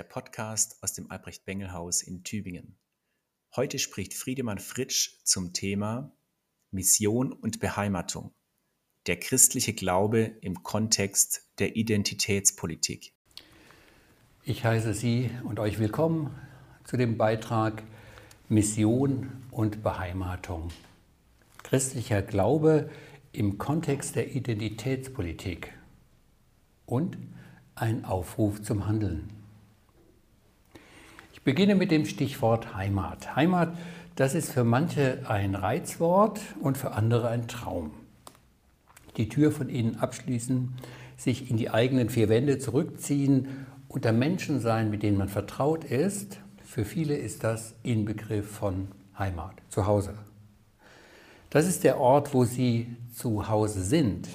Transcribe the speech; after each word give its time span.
Der 0.00 0.04
Podcast 0.04 0.78
aus 0.82 0.94
dem 0.94 1.10
Albrecht-Bengel-Haus 1.10 2.00
in 2.00 2.24
Tübingen. 2.24 2.78
Heute 3.54 3.78
spricht 3.78 4.14
Friedemann 4.14 4.58
Fritsch 4.58 5.22
zum 5.24 5.52
Thema 5.52 6.16
Mission 6.70 7.34
und 7.34 7.60
Beheimatung. 7.60 8.32
Der 9.06 9.20
christliche 9.20 9.74
Glaube 9.74 10.20
im 10.40 10.62
Kontext 10.62 11.50
der 11.58 11.76
Identitätspolitik. 11.76 13.12
Ich 14.42 14.64
heiße 14.64 14.94
Sie 14.94 15.30
und 15.44 15.60
euch 15.60 15.78
willkommen 15.78 16.34
zu 16.84 16.96
dem 16.96 17.18
Beitrag 17.18 17.82
Mission 18.48 19.30
und 19.50 19.82
Beheimatung. 19.82 20.70
Christlicher 21.62 22.22
Glaube 22.22 22.90
im 23.32 23.58
Kontext 23.58 24.16
der 24.16 24.34
Identitätspolitik 24.34 25.74
und 26.86 27.18
ein 27.74 28.06
Aufruf 28.06 28.62
zum 28.62 28.86
Handeln. 28.86 29.39
Ich 31.40 31.44
beginne 31.44 31.74
mit 31.74 31.90
dem 31.90 32.04
Stichwort 32.04 32.74
Heimat. 32.74 33.34
Heimat, 33.34 33.74
das 34.14 34.34
ist 34.34 34.52
für 34.52 34.62
manche 34.62 35.20
ein 35.26 35.54
Reizwort 35.54 36.38
und 36.60 36.76
für 36.76 36.92
andere 36.92 37.28
ein 37.28 37.48
Traum. 37.48 37.92
Die 39.16 39.30
Tür 39.30 39.50
von 39.50 39.70
innen 39.70 39.96
abschließen, 39.96 40.74
sich 41.16 41.50
in 41.50 41.56
die 41.56 41.70
eigenen 41.70 42.10
vier 42.10 42.28
Wände 42.28 42.58
zurückziehen, 42.58 43.66
unter 43.88 44.12
Menschen 44.12 44.60
sein, 44.60 44.90
mit 44.90 45.02
denen 45.02 45.16
man 45.16 45.30
vertraut 45.30 45.84
ist, 45.84 46.40
für 46.62 46.84
viele 46.84 47.16
ist 47.16 47.42
das 47.42 47.74
Inbegriff 47.82 48.46
von 48.46 48.88
Heimat, 49.18 49.54
zu 49.70 49.86
Hause. 49.86 50.12
Das 51.48 51.66
ist 51.66 51.84
der 51.84 51.98
Ort, 51.98 52.34
wo 52.34 52.44
sie 52.44 52.98
zu 53.14 53.48
Hause 53.48 53.82
sind, 53.82 54.28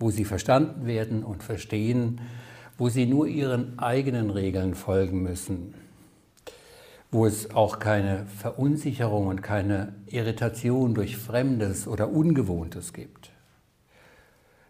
wo 0.00 0.10
sie 0.10 0.24
verstanden 0.24 0.86
werden 0.86 1.22
und 1.22 1.44
verstehen, 1.44 2.20
wo 2.78 2.88
sie 2.88 3.06
nur 3.06 3.28
ihren 3.28 3.78
eigenen 3.78 4.30
Regeln 4.30 4.74
folgen 4.74 5.22
müssen, 5.22 5.72
wo 7.10 7.26
es 7.26 7.54
auch 7.54 7.78
keine 7.78 8.26
Verunsicherung 8.26 9.28
und 9.28 9.42
keine 9.42 9.94
Irritation 10.06 10.94
durch 10.94 11.16
Fremdes 11.16 11.88
oder 11.88 12.10
Ungewohntes 12.10 12.92
gibt. 12.92 13.30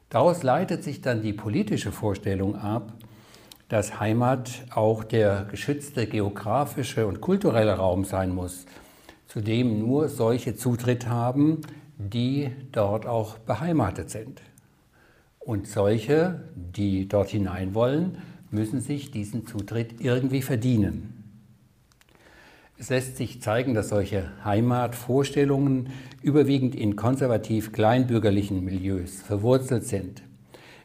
Daraus 0.09 0.43
leitet 0.43 0.85
sich 0.85 1.01
dann 1.01 1.21
die 1.21 1.33
politische 1.33 1.93
Vorstellung 1.93 2.57
ab, 2.57 2.93
dass 3.69 4.01
Heimat 4.01 4.51
auch 4.71 5.05
der 5.05 5.47
geschützte 5.51 6.07
geografische 6.07 7.07
und 7.07 7.21
kulturelle 7.21 7.75
Raum 7.75 8.05
sein 8.05 8.35
muss, 8.35 8.65
zu 9.27 9.41
dem 9.41 9.81
nur 9.81 10.09
solche 10.09 10.55
Zutritt 10.55 11.07
haben, 11.09 11.61
die 11.99 12.51
dort 12.73 13.05
auch 13.05 13.37
beheimatet 13.39 14.09
sind. 14.09 14.41
Und 15.39 15.67
solche, 15.67 16.45
die 16.55 17.09
dort 17.09 17.29
hinein 17.29 17.75
wollen, 17.75 18.19
müssen 18.51 18.81
sich 18.81 19.11
diesen 19.11 19.47
Zutritt 19.47 20.01
irgendwie 20.01 20.41
verdienen. 20.41 21.18
Es 22.81 22.91
lässt 22.91 23.17
sich 23.17 23.43
zeigen, 23.43 23.75
dass 23.75 23.89
solche 23.89 24.31
Heimatvorstellungen 24.45 25.89
überwiegend 26.23 26.77
in 26.77 26.95
konservativ 26.95 27.73
kleinbürgerlichen 27.73 28.65
Milieus 28.65 29.21
verwurzelt 29.21 29.85
sind, 29.85 30.23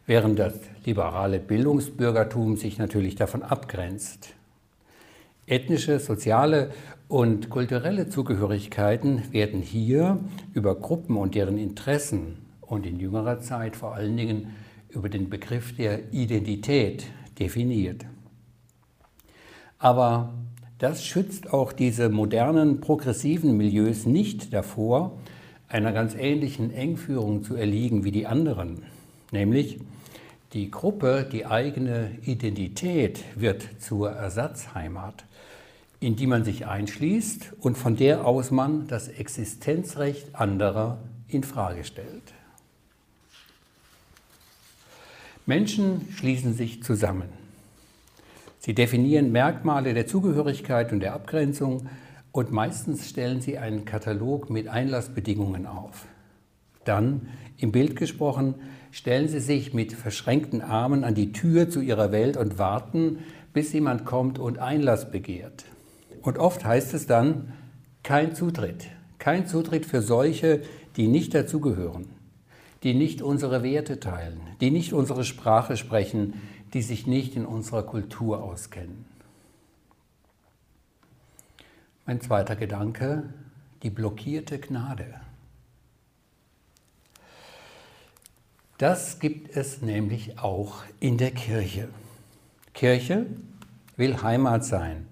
während 0.07 0.39
das 0.39 0.55
liberale 0.85 1.37
Bildungsbürgertum 1.37 2.57
sich 2.57 2.79
natürlich 2.79 3.13
davon 3.13 3.43
abgrenzt. 3.43 4.33
Ethnische, 5.45 5.99
soziale 5.99 6.71
und 7.09 7.51
kulturelle 7.51 8.09
Zugehörigkeiten 8.09 9.31
werden 9.31 9.61
hier 9.61 10.17
über 10.55 10.73
Gruppen 10.73 11.15
und 11.15 11.35
deren 11.35 11.59
Interessen 11.59 12.39
und 12.61 12.87
in 12.87 12.99
jüngerer 12.99 13.39
Zeit 13.39 13.75
vor 13.75 13.93
allen 13.93 14.17
Dingen 14.17 14.55
über 14.89 15.09
den 15.09 15.29
Begriff 15.29 15.75
der 15.75 16.11
Identität 16.11 17.05
definiert. 17.37 18.05
Aber 19.77 20.33
das 20.79 21.05
schützt 21.05 21.53
auch 21.53 21.71
diese 21.71 22.09
modernen 22.09 22.81
progressiven 22.81 23.55
Milieus 23.57 24.05
nicht 24.05 24.53
davor, 24.53 25.17
einer 25.67 25.91
ganz 25.91 26.13
ähnlichen 26.15 26.71
Engführung 26.71 27.43
zu 27.43 27.55
erliegen 27.55 28.03
wie 28.03 28.11
die 28.11 28.27
anderen. 28.27 28.83
Nämlich 29.31 29.79
die 30.53 30.69
Gruppe, 30.69 31.27
die 31.31 31.45
eigene 31.45 32.11
Identität 32.23 33.23
wird 33.35 33.67
zur 33.79 34.11
Ersatzheimat, 34.11 35.25
in 35.99 36.15
die 36.15 36.27
man 36.27 36.43
sich 36.43 36.67
einschließt 36.67 37.53
und 37.59 37.77
von 37.77 37.95
der 37.95 38.25
aus 38.27 38.51
man 38.51 38.87
das 38.87 39.07
Existenzrecht 39.07 40.35
anderer 40.35 40.99
in 41.27 41.43
Frage 41.43 41.83
stellt. 41.83 42.33
Menschen 45.45 46.07
schließen 46.15 46.53
sich 46.53 46.83
zusammen. 46.83 47.42
Sie 48.65 48.73
definieren 48.73 49.33
Merkmale 49.33 49.93
der 49.93 50.07
Zugehörigkeit 50.07 50.93
und 50.93 51.01
der 51.01 51.13
Abgrenzung 51.15 51.89
und 52.31 52.53
meistens 52.53 53.09
stellen 53.09 53.41
sie 53.41 53.57
einen 53.57 53.83
Katalog 53.83 54.49
mit 54.49 54.69
Einlassbedingungen 54.69 55.65
auf. 55.65 56.05
Dann, 56.85 57.27
im 57.57 57.73
Bild 57.73 57.97
gesprochen, 57.97 58.55
stellen 58.91 59.27
sie 59.27 59.41
sich 59.41 59.73
mit 59.73 59.91
verschränkten 59.91 60.61
Armen 60.61 61.03
an 61.03 61.13
die 61.13 61.33
Tür 61.33 61.69
zu 61.69 61.81
ihrer 61.81 62.13
Welt 62.13 62.37
und 62.37 62.57
warten, 62.57 63.17
bis 63.51 63.73
jemand 63.73 64.05
kommt 64.05 64.39
und 64.39 64.59
Einlass 64.59 65.11
begehrt. 65.11 65.65
Und 66.21 66.37
oft 66.37 66.63
heißt 66.63 66.93
es 66.93 67.05
dann, 67.05 67.51
kein 68.01 68.33
Zutritt. 68.33 68.85
Kein 69.19 69.45
Zutritt 69.45 69.85
für 69.85 70.01
solche, 70.01 70.61
die 70.95 71.07
nicht 71.07 71.35
dazugehören 71.35 72.07
die 72.83 72.93
nicht 72.93 73.21
unsere 73.21 73.63
Werte 73.63 73.99
teilen, 73.99 74.41
die 74.59 74.69
nicht 74.69 74.91
unsere 74.91 75.23
Sprache 75.23 75.77
sprechen, 75.77 76.33
die 76.73 76.81
sich 76.81 77.07
nicht 77.07 77.35
in 77.35 77.45
unserer 77.45 77.83
Kultur 77.83 78.43
auskennen. 78.43 79.05
Mein 82.05 82.19
zweiter 82.19 82.55
Gedanke, 82.55 83.23
die 83.83 83.89
blockierte 83.89 84.59
Gnade. 84.59 85.05
Das 88.77 89.19
gibt 89.19 89.55
es 89.55 89.81
nämlich 89.81 90.39
auch 90.39 90.83
in 90.99 91.17
der 91.17 91.31
Kirche. 91.31 91.87
Kirche 92.73 93.27
will 93.95 94.21
Heimat 94.21 94.65
sein, 94.65 95.05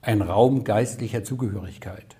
ein 0.00 0.22
Raum 0.22 0.64
geistlicher 0.64 1.22
Zugehörigkeit. 1.22 2.16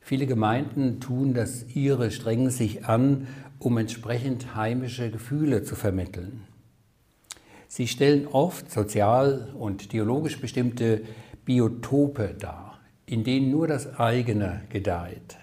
Viele 0.00 0.26
Gemeinden 0.26 1.00
tun 1.00 1.34
das 1.34 1.66
ihre, 1.76 2.10
strengen 2.10 2.50
sich 2.50 2.86
an, 2.86 3.28
um 3.58 3.76
entsprechend 3.78 4.56
heimische 4.56 5.10
Gefühle 5.10 5.62
zu 5.62 5.76
vermitteln. 5.76 6.42
Sie 7.72 7.86
stellen 7.86 8.26
oft 8.26 8.68
sozial 8.68 9.54
und 9.56 9.90
theologisch 9.90 10.40
bestimmte 10.40 11.02
Biotope 11.44 12.34
dar, 12.36 12.80
in 13.06 13.22
denen 13.22 13.52
nur 13.52 13.68
das 13.68 13.96
eigene 13.96 14.62
gedeiht. 14.70 15.38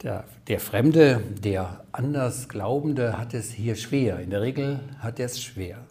Der, 0.00 0.24
der, 0.48 0.58
Fremde, 0.58 1.22
der 1.44 1.84
Andersglaubende 1.92 3.18
hat 3.18 3.34
es 3.34 3.50
hier 3.52 3.76
schwer. 3.76 4.18
In 4.20 4.30
der 4.30 4.40
Regel 4.40 4.80
hat 4.98 5.20
er 5.20 5.26
es 5.26 5.42
schwer. 5.42 5.84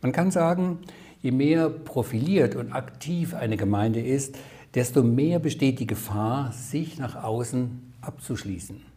Man 0.00 0.12
kann 0.12 0.30
sagen, 0.30 0.78
je 1.20 1.30
mehr 1.30 1.68
profiliert 1.68 2.56
und 2.56 2.72
aktiv 2.72 3.34
eine 3.34 3.58
Gemeinde 3.58 4.00
ist, 4.00 4.34
desto 4.74 5.02
mehr 5.02 5.38
besteht 5.38 5.78
die 5.78 5.86
Gefahr, 5.86 6.52
sich 6.52 6.96
nach 6.96 7.22
außen 7.22 7.92
abzuschließen. 8.00 8.91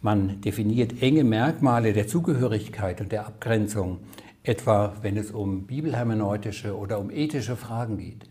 Man 0.00 0.40
definiert 0.40 1.02
enge 1.02 1.24
Merkmale 1.24 1.92
der 1.92 2.06
Zugehörigkeit 2.06 3.00
und 3.00 3.12
der 3.12 3.26
Abgrenzung, 3.26 3.98
etwa 4.42 4.94
wenn 5.02 5.16
es 5.16 5.30
um 5.30 5.66
bibelhermeneutische 5.66 6.76
oder 6.76 6.98
um 7.00 7.10
ethische 7.10 7.56
Fragen 7.56 7.98
geht. 7.98 8.28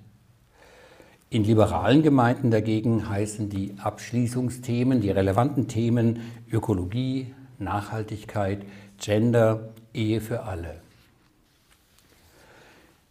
In 1.29 1.44
liberalen 1.44 2.03
Gemeinden 2.03 2.51
dagegen 2.51 3.09
heißen 3.09 3.50
die 3.50 3.73
Abschließungsthemen, 3.77 5.01
die 5.01 5.09
relevanten 5.09 5.67
Themen 5.67 6.21
Ökologie, 6.51 7.33
Nachhaltigkeit, 7.59 8.63
Gender, 8.97 9.73
Ehe 9.94 10.21
für 10.21 10.44
alle. 10.44 10.81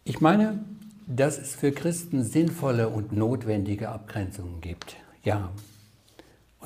Ich 0.05 0.21
meine, 0.21 0.63
dass 1.07 1.37
es 1.37 1.55
für 1.55 1.71
Christen 1.71 2.23
sinnvolle 2.23 2.89
und 2.89 3.11
notwendige 3.11 3.89
Abgrenzungen 3.89 4.61
gibt. 4.61 4.95
Ja, 5.23 5.51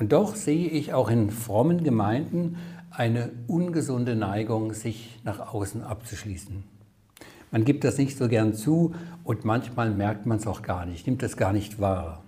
und 0.00 0.12
doch 0.12 0.34
sehe 0.34 0.66
ich 0.66 0.94
auch 0.94 1.10
in 1.10 1.30
frommen 1.30 1.84
Gemeinden 1.84 2.56
eine 2.90 3.30
ungesunde 3.46 4.16
Neigung, 4.16 4.72
sich 4.72 5.20
nach 5.24 5.52
außen 5.52 5.82
abzuschließen. 5.82 6.64
Man 7.50 7.66
gibt 7.66 7.84
das 7.84 7.98
nicht 7.98 8.16
so 8.16 8.26
gern 8.26 8.54
zu 8.54 8.94
und 9.24 9.44
manchmal 9.44 9.90
merkt 9.90 10.24
man 10.24 10.38
es 10.38 10.46
auch 10.46 10.62
gar 10.62 10.86
nicht, 10.86 11.06
nimmt 11.06 11.22
es 11.22 11.36
gar 11.36 11.52
nicht 11.52 11.80
wahr. 11.80 12.24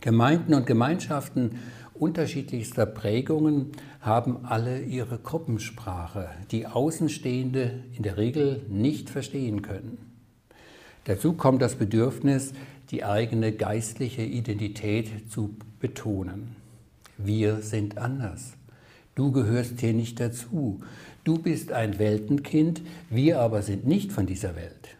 Gemeinden 0.00 0.54
und 0.54 0.66
Gemeinschaften 0.66 1.58
unterschiedlichster 1.92 2.86
Prägungen 2.86 3.72
haben 4.00 4.46
alle 4.46 4.80
ihre 4.80 5.18
Gruppensprache, 5.18 6.30
die 6.50 6.66
Außenstehende 6.66 7.84
in 7.94 8.02
der 8.02 8.16
Regel 8.16 8.62
nicht 8.70 9.10
verstehen 9.10 9.60
können. 9.60 9.98
Dazu 11.04 11.34
kommt 11.34 11.60
das 11.60 11.74
Bedürfnis, 11.74 12.54
die 12.90 13.04
eigene 13.04 13.52
geistliche 13.52 14.22
Identität 14.22 15.30
zu 15.30 15.56
betonen. 15.80 16.56
Wir 17.16 17.62
sind 17.62 17.98
anders. 17.98 18.54
Du 19.14 19.30
gehörst 19.30 19.80
hier 19.80 19.94
nicht 19.94 20.18
dazu. 20.18 20.80
Du 21.22 21.38
bist 21.38 21.72
ein 21.72 21.98
Weltenkind, 21.98 22.82
wir 23.10 23.40
aber 23.40 23.62
sind 23.62 23.86
nicht 23.86 24.12
von 24.12 24.26
dieser 24.26 24.56
Welt. 24.56 24.96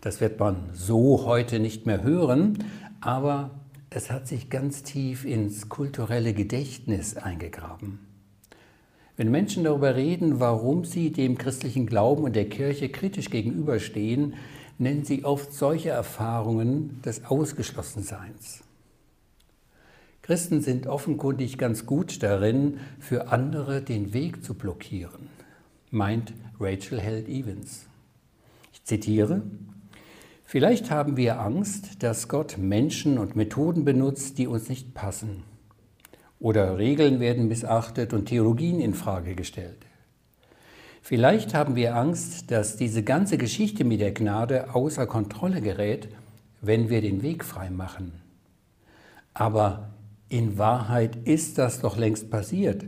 Das 0.00 0.20
wird 0.20 0.38
man 0.38 0.56
so 0.74 1.24
heute 1.24 1.60
nicht 1.60 1.86
mehr 1.86 2.02
hören, 2.02 2.58
aber 3.00 3.50
es 3.88 4.10
hat 4.10 4.28
sich 4.28 4.50
ganz 4.50 4.82
tief 4.82 5.24
ins 5.24 5.68
kulturelle 5.68 6.34
Gedächtnis 6.34 7.16
eingegraben. 7.16 8.00
Wenn 9.16 9.30
Menschen 9.30 9.64
darüber 9.64 9.94
reden, 9.94 10.40
warum 10.40 10.84
sie 10.84 11.12
dem 11.12 11.38
christlichen 11.38 11.86
Glauben 11.86 12.24
und 12.24 12.34
der 12.34 12.48
Kirche 12.48 12.88
kritisch 12.88 13.30
gegenüberstehen, 13.30 14.34
nennen 14.78 15.04
sie 15.04 15.24
oft 15.24 15.52
solche 15.52 15.90
Erfahrungen 15.90 17.00
des 17.02 17.24
Ausgeschlossenseins. 17.24 18.62
Christen 20.22 20.62
sind 20.62 20.86
offenkundig 20.86 21.58
ganz 21.58 21.84
gut 21.86 22.22
darin, 22.22 22.78
für 22.98 23.28
andere 23.28 23.82
den 23.82 24.14
Weg 24.14 24.42
zu 24.42 24.54
blockieren, 24.54 25.28
meint 25.90 26.32
Rachel 26.58 27.00
Held 27.00 27.28
Evans. 27.28 27.86
Ich 28.72 28.84
zitiere, 28.84 29.42
Vielleicht 30.54 30.90
haben 30.90 31.16
wir 31.16 31.40
Angst, 31.40 32.02
dass 32.04 32.28
Gott 32.28 32.58
Menschen 32.58 33.18
und 33.18 33.34
Methoden 33.34 33.84
benutzt, 33.84 34.38
die 34.38 34.46
uns 34.46 34.68
nicht 34.68 34.94
passen. 34.94 35.42
Oder 36.38 36.78
Regeln 36.78 37.18
werden 37.18 37.48
missachtet 37.48 38.12
und 38.12 38.26
Theologien 38.26 38.78
in 38.78 38.94
Frage 38.94 39.34
gestellt. 39.34 39.78
Vielleicht 41.06 41.52
haben 41.52 41.76
wir 41.76 41.96
Angst, 41.96 42.50
dass 42.50 42.78
diese 42.78 43.02
ganze 43.02 43.36
Geschichte 43.36 43.84
mit 43.84 44.00
der 44.00 44.12
Gnade 44.12 44.74
außer 44.74 45.06
Kontrolle 45.06 45.60
gerät, 45.60 46.08
wenn 46.62 46.88
wir 46.88 47.02
den 47.02 47.20
Weg 47.20 47.44
frei 47.44 47.68
machen. 47.68 48.22
Aber 49.34 49.90
in 50.30 50.56
Wahrheit 50.56 51.16
ist 51.26 51.58
das 51.58 51.82
doch 51.82 51.98
längst 51.98 52.30
passiert. 52.30 52.86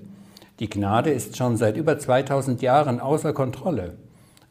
Die 0.61 0.71
Gnade 0.71 1.11
ist 1.11 1.37
schon 1.37 1.59
seit 1.59 1.77
über 1.77 1.99
2000 1.99 2.63
Jahren 2.63 3.01
außer 3.01 3.35
Kontrolle. 3.35 3.99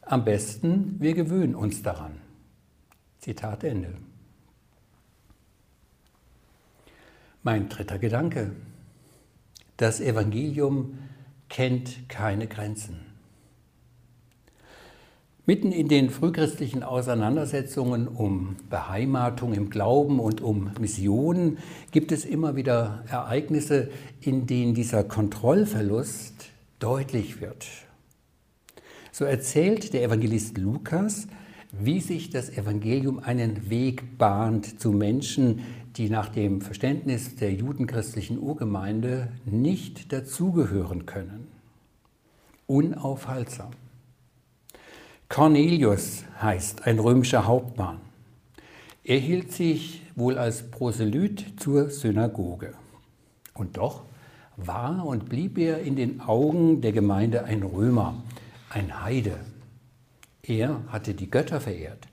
Am 0.02 0.24
besten, 0.24 0.98
wir 1.00 1.16
gewöhnen 1.16 1.56
uns 1.56 1.82
daran. 1.82 2.22
Zitat 3.18 3.64
Ende. 3.64 3.96
Mein 7.42 7.68
dritter 7.68 7.98
Gedanke. 7.98 8.52
Das 9.78 10.02
Evangelium 10.02 11.00
kennt 11.50 12.08
keine 12.10 12.46
Grenzen. 12.46 13.05
Mitten 15.48 15.72
in 15.72 15.88
den 15.88 16.10
frühchristlichen 16.10 16.82
Auseinandersetzungen 16.82 18.08
um 18.08 18.56
Beheimatung 18.72 19.54
im 19.54 19.70
Glauben 19.70 20.20
und 20.20 20.42
um 20.42 20.72
Missionen 20.80 21.60
gibt 21.92 22.12
es 22.12 22.26
immer 22.26 22.56
wieder 22.56 23.04
Ereignisse, 23.10 23.92
in 24.22 24.48
denen 24.48 24.74
dieser 24.74 25.04
Kontrollverlust 25.04 26.48
deutlich 26.80 27.42
wird. 27.42 27.68
So 29.12 29.24
erzählt 29.24 29.94
der 29.94 30.04
Evangelist 30.04 30.58
Lukas, 30.58 31.28
wie 31.72 32.02
sich 32.02 32.32
das 32.32 32.50
Evangelium 32.50 33.20
einen 33.20 33.70
Weg 33.70 34.18
bahnt 34.18 34.80
zu 34.80 34.92
Menschen, 34.92 35.60
die 35.96 36.10
nach 36.10 36.30
dem 36.30 36.62
Verständnis 36.62 37.36
der 37.36 37.54
judenchristlichen 37.54 38.40
Urgemeinde 38.40 39.32
nicht 39.46 40.12
dazugehören 40.12 41.06
können. 41.06 41.48
Unaufhaltsam. 42.66 43.70
Cornelius 45.30 46.24
heißt 46.42 46.86
ein 46.86 47.00
römischer 47.00 47.45
Hauptmann. 47.45 48.00
Er 49.04 49.19
hielt 49.19 49.51
sich 49.51 50.01
wohl 50.16 50.38
als 50.38 50.69
Proselyt 50.72 51.60
zur 51.60 51.89
Synagoge. 51.89 52.74
Und 53.54 53.77
doch 53.77 54.04
war 54.57 55.06
und 55.06 55.30
blieb 55.30 55.57
er 55.57 55.80
in 55.80 55.95
den 55.95 56.22
Augen 56.22 56.81
der 56.81 56.92
Gemeinde 56.92 57.44
ein 57.44 57.63
Römer, 57.63 58.24
ein 58.69 59.04
Heide, 59.04 59.38
er 60.48 60.81
hatte 60.89 61.16
die 61.16 61.30
Götter 61.30 61.60
verehrt. 61.60 62.07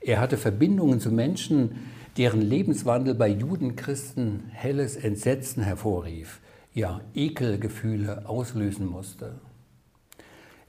Er 0.00 0.20
hatte 0.20 0.36
Verbindungen 0.36 1.00
zu 1.00 1.10
Menschen, 1.10 1.86
deren 2.16 2.42
Lebenswandel 2.42 3.14
bei 3.14 3.28
Judenchristen 3.28 4.50
helles 4.50 4.96
Entsetzen 4.96 5.62
hervorrief, 5.62 6.40
ja 6.74 7.00
Ekelgefühle 7.14 8.28
auslösen 8.28 8.86
musste. 8.86 9.40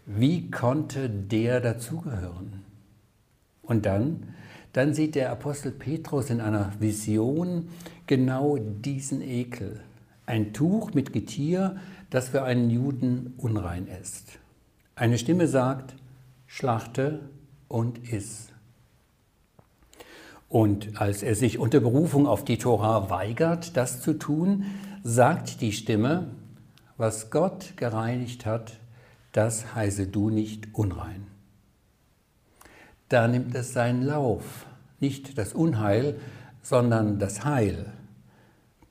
Wie 0.06 0.50
konnte 0.50 1.09
der 1.09 1.62
dazugehören? 1.62 2.63
Und 3.62 3.86
dann, 3.86 4.33
dann 4.74 4.94
sieht 4.94 5.15
der 5.15 5.31
Apostel 5.31 5.71
Petrus 5.71 6.30
in 6.30 6.42
einer 6.42 6.74
Vision 6.80 7.69
genau 8.07 8.57
diesen 8.57 9.21
Ekel. 9.21 9.80
Ein 10.25 10.53
Tuch 10.53 10.94
mit 10.94 11.13
Getier, 11.13 11.77
das 12.09 12.30
für 12.30 12.44
einen 12.44 12.69
Juden 12.69 13.33
unrein 13.38 13.88
ist. 14.01 14.39
Eine 14.95 15.18
Stimme 15.18 15.48
sagt, 15.48 15.95
schlachte 16.48 17.21
und 17.68 18.12
iss. 18.12 18.50
Und 20.50 21.00
als 21.00 21.24
er 21.24 21.36
sich 21.36 21.59
unter 21.59 21.80
Berufung 21.80 22.27
auf 22.27 22.44
die 22.44 22.57
Tora 22.57 23.09
weigert, 23.09 23.77
das 23.77 24.01
zu 24.01 24.13
tun, 24.13 24.65
sagt 25.03 25.62
die 25.62 25.71
Stimme, 25.71 26.27
was 26.98 27.31
Gott 27.31 27.77
gereinigt 27.77 28.45
hat, 28.45 28.81
das 29.31 29.75
heiße 29.75 30.07
du 30.07 30.30
nicht 30.30 30.69
unrein. 30.74 31.28
Da 33.10 33.28
nimmt 33.28 33.56
es 33.56 33.74
seinen 33.74 34.04
Lauf, 34.04 34.66
nicht 35.00 35.38
das 35.38 35.54
Unheil, 35.54 36.19
sondern 36.62 37.19
das 37.19 37.44
Heil. 37.44 37.88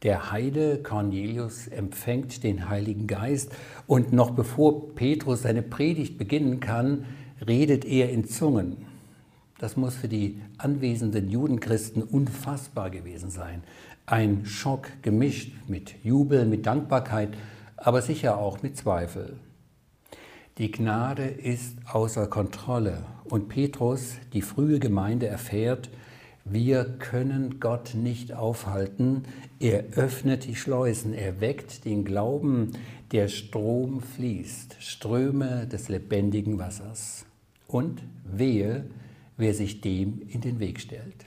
Der 0.02 0.32
Heide 0.32 0.82
Cornelius 0.82 1.68
empfängt 1.68 2.42
den 2.42 2.68
Heiligen 2.68 3.06
Geist 3.06 3.52
und 3.86 4.12
noch 4.12 4.30
bevor 4.30 4.94
Petrus 4.94 5.42
seine 5.42 5.62
Predigt 5.62 6.16
beginnen 6.16 6.60
kann, 6.60 7.04
redet 7.46 7.84
er 7.84 8.10
in 8.10 8.26
Zungen. 8.26 8.78
Das 9.58 9.76
muss 9.76 9.94
für 9.94 10.08
die 10.08 10.40
anwesenden 10.56 11.28
Judenchristen 11.28 12.02
unfassbar 12.02 12.88
gewesen 12.88 13.30
sein. 13.30 13.62
Ein 14.06 14.46
Schock 14.46 14.88
gemischt 15.02 15.52
mit 15.68 16.02
Jubel, 16.02 16.46
mit 16.46 16.64
Dankbarkeit, 16.64 17.30
aber 17.76 18.00
sicher 18.00 18.38
auch 18.38 18.62
mit 18.62 18.78
Zweifel. 18.78 19.36
Die 20.60 20.70
Gnade 20.70 21.24
ist 21.24 21.78
außer 21.90 22.26
Kontrolle 22.26 23.06
und 23.24 23.48
Petrus, 23.48 24.16
die 24.34 24.42
frühe 24.42 24.78
Gemeinde, 24.78 25.26
erfährt, 25.26 25.88
wir 26.44 26.84
können 26.98 27.60
Gott 27.60 27.94
nicht 27.94 28.34
aufhalten. 28.34 29.22
Er 29.58 29.84
öffnet 29.94 30.44
die 30.44 30.56
Schleusen, 30.56 31.14
er 31.14 31.40
weckt 31.40 31.86
den 31.86 32.04
Glauben, 32.04 32.72
der 33.10 33.28
Strom 33.28 34.02
fließt, 34.02 34.76
Ströme 34.80 35.66
des 35.66 35.88
lebendigen 35.88 36.58
Wassers 36.58 37.24
und 37.66 38.02
wehe, 38.30 38.84
wer 39.38 39.54
sich 39.54 39.80
dem 39.80 40.20
in 40.28 40.42
den 40.42 40.58
Weg 40.58 40.78
stellt. 40.78 41.24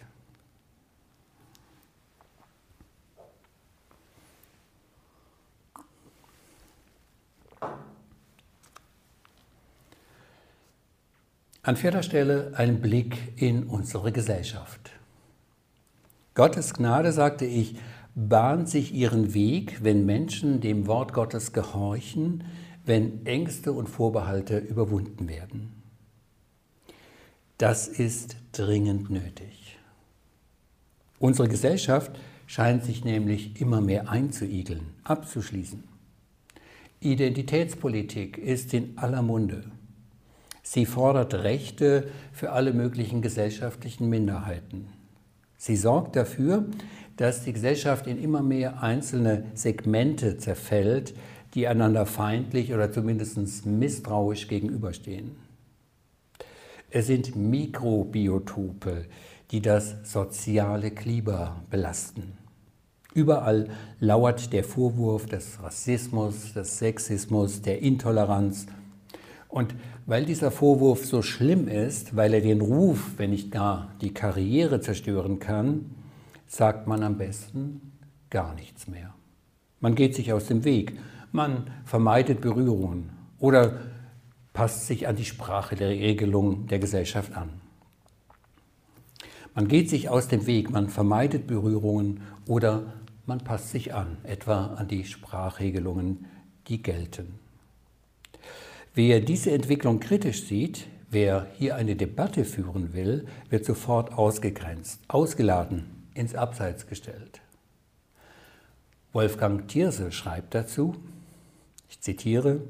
An 11.65 11.77
vierter 11.77 12.03
Stelle 12.03 12.51
ein 12.57 12.81
Blick 12.81 13.41
in 13.41 13.63
unsere 13.63 14.11
Gesellschaft. 14.11 14.91
Gottes 16.35 16.73
Gnade, 16.73 17.13
sagte 17.13 17.45
ich, 17.45 17.77
bahnt 18.15 18.67
sich 18.67 18.93
ihren 18.93 19.33
Weg, 19.33 19.81
wenn 19.81 20.05
Menschen 20.05 20.59
dem 20.59 20.87
Wort 20.87 21.13
Gottes 21.13 21.53
gehorchen, 21.53 22.43
wenn 22.85 23.25
Ängste 23.25 23.71
und 23.71 23.87
Vorbehalte 23.87 24.57
überwunden 24.57 25.29
werden. 25.29 25.71
Das 27.57 27.87
ist 27.87 28.35
dringend 28.51 29.09
nötig. 29.09 29.79
Unsere 31.17 31.47
Gesellschaft 31.47 32.11
scheint 32.45 32.83
sich 32.83 33.05
nämlich 33.05 33.61
immer 33.61 33.79
mehr 33.79 34.09
einzuigeln, 34.09 34.81
abzuschließen. 35.05 35.81
Identitätspolitik 36.99 38.37
ist 38.37 38.73
in 38.73 38.97
aller 38.97 39.21
Munde. 39.21 39.63
Sie 40.63 40.85
fordert 40.85 41.33
Rechte 41.35 42.07
für 42.31 42.51
alle 42.51 42.73
möglichen 42.73 43.21
gesellschaftlichen 43.21 44.09
Minderheiten. 44.09 44.87
Sie 45.57 45.75
sorgt 45.75 46.15
dafür, 46.15 46.65
dass 47.17 47.43
die 47.43 47.53
Gesellschaft 47.53 48.07
in 48.07 48.17
immer 48.17 48.41
mehr 48.41 48.81
einzelne 48.81 49.45
Segmente 49.53 50.37
zerfällt, 50.37 51.13
die 51.53 51.67
einander 51.67 52.05
feindlich 52.05 52.73
oder 52.73 52.91
zumindest 52.91 53.65
misstrauisch 53.65 54.47
gegenüberstehen. 54.47 55.35
Es 56.89 57.07
sind 57.07 57.35
Mikrobiotope, 57.35 59.05
die 59.51 59.61
das 59.61 59.95
soziale 60.03 60.91
Klima 60.91 61.63
belasten. 61.69 62.37
Überall 63.13 63.69
lauert 63.99 64.53
der 64.53 64.63
Vorwurf 64.63 65.27
des 65.27 65.61
Rassismus, 65.61 66.53
des 66.53 66.79
Sexismus, 66.79 67.61
der 67.61 67.81
Intoleranz. 67.81 68.65
Und 69.53 69.75
weil 70.07 70.25
dieser 70.25 70.49
Vorwurf 70.49 71.05
so 71.05 71.21
schlimm 71.21 71.67
ist, 71.67 72.15
weil 72.15 72.33
er 72.33 72.41
den 72.41 72.59
Ruf, 72.59 73.11
wenn 73.17 73.29
nicht 73.29 73.51
gar 73.51 73.93
die 74.01 74.11
Karriere 74.11 74.81
zerstören 74.81 75.37
kann, 75.37 75.91
sagt 76.47 76.87
man 76.87 77.03
am 77.03 77.19
besten 77.19 77.93
gar 78.31 78.55
nichts 78.55 78.87
mehr. 78.87 79.13
Man 79.79 79.93
geht 79.93 80.15
sich 80.15 80.33
aus 80.33 80.47
dem 80.47 80.63
Weg, 80.63 80.97
Man 81.31 81.69
vermeidet 81.85 82.41
Berührungen 82.41 83.11
oder 83.37 83.79
passt 84.53 84.87
sich 84.87 85.07
an 85.07 85.15
die 85.15 85.25
Sprache 85.25 85.75
der 85.75 85.89
Regelung 85.89 86.65
der 86.65 86.79
Gesellschaft 86.79 87.35
an. 87.35 87.49
Man 89.53 89.67
geht 89.67 89.87
sich 89.87 90.09
aus 90.09 90.27
dem 90.27 90.47
Weg, 90.47 90.71
man 90.71 90.89
vermeidet 90.89 91.45
Berührungen 91.45 92.21
oder 92.47 92.93
man 93.27 93.39
passt 93.39 93.69
sich 93.69 93.93
an, 93.93 94.17
etwa 94.23 94.73
an 94.73 94.87
die 94.87 95.05
Sprachregelungen, 95.05 96.25
die 96.67 96.81
gelten. 96.81 97.42
Wer 98.95 99.21
diese 99.21 99.51
Entwicklung 99.51 99.99
kritisch 99.99 100.43
sieht, 100.43 100.85
wer 101.09 101.47
hier 101.57 101.75
eine 101.75 101.95
Debatte 101.95 102.45
führen 102.45 102.93
will, 102.93 103.25
wird 103.49 103.65
sofort 103.65 104.13
ausgegrenzt, 104.13 104.99
ausgeladen, 105.07 105.85
ins 106.13 106.35
Abseits 106.35 106.85
gestellt. 106.85 107.41
Wolfgang 109.11 109.67
Thierse 109.67 110.11
schreibt 110.11 110.53
dazu, 110.53 110.93
ich 111.89 112.01
zitiere, 112.01 112.61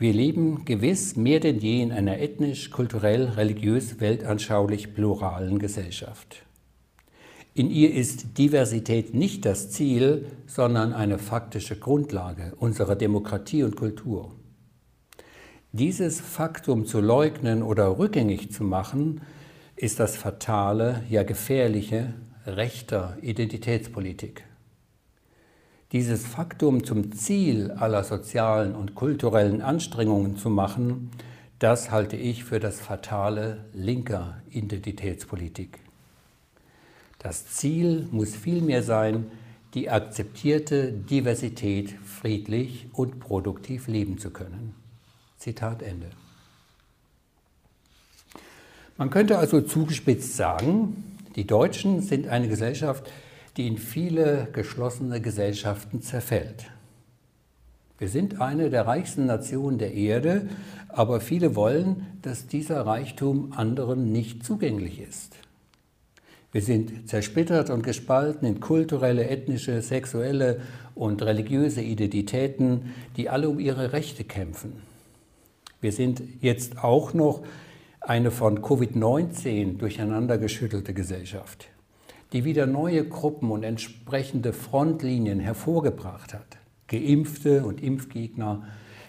wir 0.00 0.12
leben 0.12 0.64
gewiss 0.64 1.14
mehr 1.14 1.38
denn 1.38 1.60
je 1.60 1.80
in 1.80 1.92
einer 1.92 2.18
ethnisch, 2.18 2.70
kulturell, 2.70 3.26
religiös, 3.26 4.00
weltanschaulich 4.00 4.94
pluralen 4.94 5.60
Gesellschaft. 5.60 6.42
In 7.54 7.70
ihr 7.70 7.94
ist 7.94 8.36
Diversität 8.36 9.14
nicht 9.14 9.44
das 9.44 9.70
Ziel, 9.70 10.26
sondern 10.48 10.92
eine 10.92 11.18
faktische 11.18 11.76
Grundlage 11.78 12.56
unserer 12.58 12.96
Demokratie 12.96 13.62
und 13.62 13.76
Kultur. 13.76 14.32
Dieses 15.74 16.20
Faktum 16.20 16.84
zu 16.84 17.00
leugnen 17.00 17.62
oder 17.62 17.98
rückgängig 17.98 18.52
zu 18.52 18.62
machen, 18.62 19.22
ist 19.74 20.00
das 20.00 20.18
fatale, 20.18 21.02
ja 21.08 21.22
gefährliche 21.22 22.12
rechter 22.46 23.16
Identitätspolitik. 23.22 24.44
Dieses 25.92 26.26
Faktum 26.26 26.84
zum 26.84 27.12
Ziel 27.12 27.70
aller 27.70 28.04
sozialen 28.04 28.74
und 28.74 28.94
kulturellen 28.94 29.62
Anstrengungen 29.62 30.36
zu 30.36 30.50
machen, 30.50 31.10
das 31.58 31.90
halte 31.90 32.16
ich 32.16 32.44
für 32.44 32.60
das 32.60 32.78
fatale 32.78 33.64
linker 33.72 34.42
Identitätspolitik. 34.50 35.78
Das 37.18 37.46
Ziel 37.46 38.08
muss 38.10 38.36
vielmehr 38.36 38.82
sein, 38.82 39.30
die 39.72 39.88
akzeptierte 39.88 40.92
Diversität 40.92 41.94
friedlich 42.04 42.88
und 42.92 43.20
produktiv 43.20 43.88
leben 43.88 44.18
zu 44.18 44.28
können. 44.30 44.81
Zitat 45.42 45.82
Ende. 45.82 46.06
Man 48.96 49.10
könnte 49.10 49.38
also 49.38 49.60
zugespitzt 49.60 50.36
sagen, 50.36 51.18
die 51.34 51.48
Deutschen 51.48 52.00
sind 52.00 52.28
eine 52.28 52.46
Gesellschaft, 52.46 53.10
die 53.56 53.66
in 53.66 53.76
viele 53.76 54.46
geschlossene 54.52 55.20
Gesellschaften 55.20 56.00
zerfällt. 56.00 56.66
Wir 57.98 58.08
sind 58.08 58.40
eine 58.40 58.70
der 58.70 58.86
reichsten 58.86 59.26
Nationen 59.26 59.78
der 59.78 59.94
Erde, 59.94 60.48
aber 60.86 61.20
viele 61.20 61.56
wollen, 61.56 62.06
dass 62.22 62.46
dieser 62.46 62.86
Reichtum 62.86 63.52
anderen 63.52 64.12
nicht 64.12 64.44
zugänglich 64.44 65.00
ist. 65.00 65.34
Wir 66.52 66.62
sind 66.62 67.08
zersplittert 67.08 67.68
und 67.68 67.82
gespalten 67.82 68.46
in 68.46 68.60
kulturelle, 68.60 69.28
ethnische, 69.28 69.82
sexuelle 69.82 70.60
und 70.94 71.20
religiöse 71.22 71.82
Identitäten, 71.82 72.92
die 73.16 73.28
alle 73.28 73.48
um 73.48 73.58
ihre 73.58 73.92
Rechte 73.92 74.22
kämpfen. 74.22 74.91
Wir 75.82 75.92
sind 75.92 76.22
jetzt 76.40 76.82
auch 76.82 77.12
noch 77.12 77.42
eine 78.00 78.30
von 78.30 78.62
Covid-19 78.62 79.76
durcheinandergeschüttelte 79.76 80.94
Gesellschaft 80.94 81.68
die 82.32 82.44
wieder 82.44 82.66
neue 82.66 83.04
Gruppen 83.04 83.50
und 83.50 83.62
entsprechende 83.62 84.52
Frontlinien 84.52 85.38
hervorgebracht 85.38 86.32
hat. 86.32 86.58
Geimpfte 86.88 87.64
und 87.64 87.82
Impfgegner, 87.82 88.64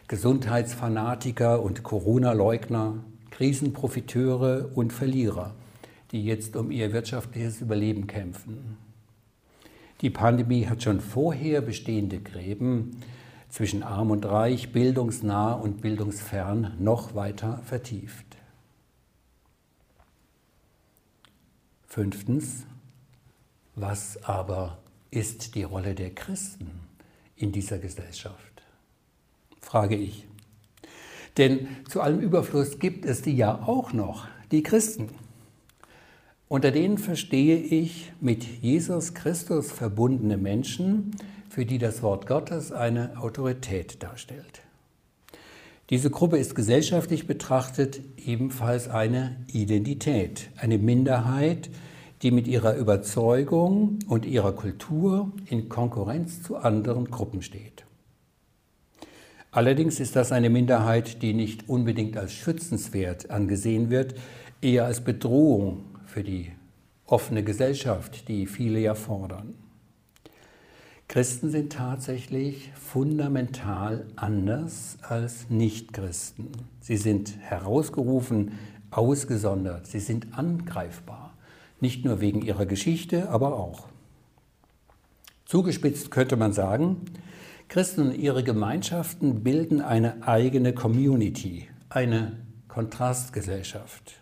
Gesundheitsfanatiker 0.07 1.61
und 1.61 1.83
Corona-Leugner, 1.83 3.03
Krisenprofiteure 3.31 4.71
und 4.75 4.91
Verlierer, 4.93 5.55
die 6.11 6.23
jetzt 6.23 6.55
um 6.55 6.69
ihr 6.69 6.93
wirtschaftliches 6.93 7.61
Überleben 7.61 8.07
kämpfen. 8.07 8.77
Die 10.01 10.09
Pandemie 10.09 10.65
hat 10.65 10.83
schon 10.83 10.99
vorher 10.99 11.61
bestehende 11.61 12.19
Gräben 12.19 12.97
zwischen 13.53 13.83
arm 13.83 14.09
und 14.09 14.25
reich, 14.25 14.71
bildungsnah 14.71 15.53
und 15.53 15.79
bildungsfern 15.79 16.75
noch 16.79 17.13
weiter 17.13 17.61
vertieft. 17.63 18.25
Fünftens, 21.85 22.65
was 23.75 24.23
aber 24.23 24.79
ist 25.11 25.53
die 25.53 25.61
Rolle 25.61 25.93
der 25.93 26.09
Christen 26.15 26.71
in 27.35 27.51
dieser 27.51 27.77
Gesellschaft? 27.77 28.63
Frage 29.61 29.97
ich. 29.97 30.25
Denn 31.37 31.67
zu 31.87 32.01
allem 32.01 32.21
Überfluss 32.21 32.79
gibt 32.79 33.05
es 33.05 33.21
die 33.21 33.35
ja 33.35 33.61
auch 33.67 33.93
noch, 33.93 34.27
die 34.51 34.63
Christen. 34.63 35.09
Unter 36.47 36.71
denen 36.71 36.97
verstehe 36.97 37.57
ich 37.57 38.13
mit 38.19 38.43
Jesus 38.43 39.13
Christus 39.13 39.71
verbundene 39.71 40.37
Menschen, 40.37 41.11
für 41.53 41.67
die 41.67 41.77
das 41.77 42.01
Wort 42.01 42.25
Gottes 42.25 42.71
eine 42.71 43.15
Autorität 43.21 44.01
darstellt. 44.01 44.61
Diese 45.91 46.09
Gruppe 46.09 46.39
ist 46.39 46.55
gesellschaftlich 46.55 47.27
betrachtet 47.27 48.01
ebenfalls 48.17 48.89
eine 48.89 49.35
Identität, 49.51 50.49
eine 50.57 50.79
Minderheit, 50.79 51.69
die 52.23 52.31
mit 52.31 52.47
ihrer 52.47 52.75
Überzeugung 52.75 53.99
und 54.07 54.25
ihrer 54.25 54.53
Kultur 54.53 55.31
in 55.45 55.69
Konkurrenz 55.69 56.41
zu 56.41 56.57
anderen 56.57 57.11
Gruppen 57.11 57.43
steht. 57.43 57.85
Allerdings 59.51 59.99
ist 59.99 60.15
das 60.15 60.31
eine 60.31 60.49
Minderheit, 60.49 61.21
die 61.21 61.35
nicht 61.35 61.69
unbedingt 61.69 62.17
als 62.17 62.33
schützenswert 62.33 63.29
angesehen 63.29 63.91
wird, 63.91 64.15
eher 64.59 64.85
als 64.85 65.01
Bedrohung 65.01 65.83
für 66.07 66.23
die 66.23 66.51
offene 67.05 67.43
Gesellschaft, 67.43 68.27
die 68.27 68.47
viele 68.47 68.79
ja 68.79 68.95
fordern. 68.95 69.53
Christen 71.13 71.51
sind 71.51 71.71
tatsächlich 71.71 72.71
fundamental 72.73 74.07
anders 74.15 74.97
als 75.03 75.47
Nichtchristen. 75.47 76.49
Sie 76.81 76.97
sind 76.97 77.37
herausgerufen, 77.39 78.53
ausgesondert, 78.89 79.85
sie 79.85 79.99
sind 79.99 80.35
angreifbar. 80.35 81.35
Nicht 81.79 82.03
nur 82.03 82.19
wegen 82.19 82.41
ihrer 82.41 82.65
Geschichte, 82.65 83.29
aber 83.29 83.53
auch. 83.53 83.89
Zugespitzt 85.45 86.09
könnte 86.09 86.35
man 86.35 86.51
sagen, 86.51 87.01
Christen 87.67 88.07
und 88.07 88.15
ihre 88.17 88.43
Gemeinschaften 88.43 89.43
bilden 89.43 89.81
eine 89.81 90.27
eigene 90.27 90.73
Community, 90.73 91.67
eine 91.89 92.39
Kontrastgesellschaft. 92.67 94.13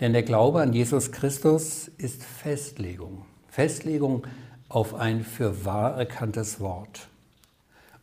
Denn 0.00 0.14
der 0.14 0.24
Glaube 0.24 0.62
an 0.62 0.72
Jesus 0.72 1.12
Christus 1.12 1.86
ist 1.96 2.24
Festlegung. 2.24 3.24
Festlegung 3.46 4.24
auf 4.68 4.94
ein 4.94 5.24
für 5.24 5.64
wahr 5.64 5.96
erkanntes 5.96 6.60
Wort. 6.60 7.08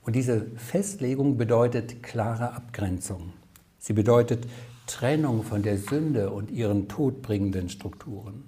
Und 0.04 0.16
diese 0.16 0.46
Festlegung 0.58 1.38
bedeutet 1.38 2.02
klare 2.02 2.54
Abgrenzung. 2.54 3.34
Sie 3.80 3.94
bedeutet 3.94 4.48
Trennung 4.88 5.44
von 5.44 5.64
der 5.64 5.78
Sünde 5.78 6.32
und 6.32 6.52
ihren 6.52 6.88
todbringenden 6.88 7.70
Strukturen. 7.70 8.44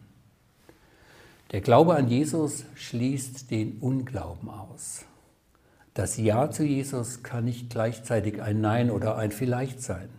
Der 1.52 1.62
Glaube 1.62 1.96
an 1.96 2.08
Jesus 2.08 2.66
schließt 2.76 3.52
den 3.52 3.78
Unglauben 3.80 4.50
aus. 4.50 5.06
Das 5.94 6.18
Ja 6.18 6.50
zu 6.50 6.64
Jesus 6.64 7.22
kann 7.22 7.46
nicht 7.46 7.70
gleichzeitig 7.70 8.42
ein 8.42 8.62
Nein 8.62 8.90
oder 8.90 9.18
ein 9.18 9.32
Vielleicht 9.32 9.82
sein. 9.82 10.10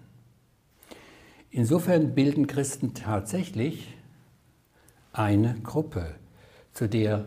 Insofern 1.50 2.14
bilden 2.14 2.46
Christen 2.46 2.94
tatsächlich 2.94 3.94
eine 5.12 5.54
Gruppe, 5.62 6.14
zu 6.72 6.88
der 6.88 7.24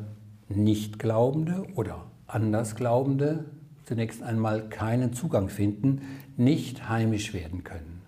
Nichtglaubende 0.49 1.65
oder 1.75 2.05
Andersglaubende 2.27 3.45
zunächst 3.85 4.21
einmal 4.21 4.67
keinen 4.69 5.13
Zugang 5.13 5.49
finden, 5.49 6.01
nicht 6.35 6.89
heimisch 6.89 7.33
werden 7.33 7.63
können. 7.63 8.01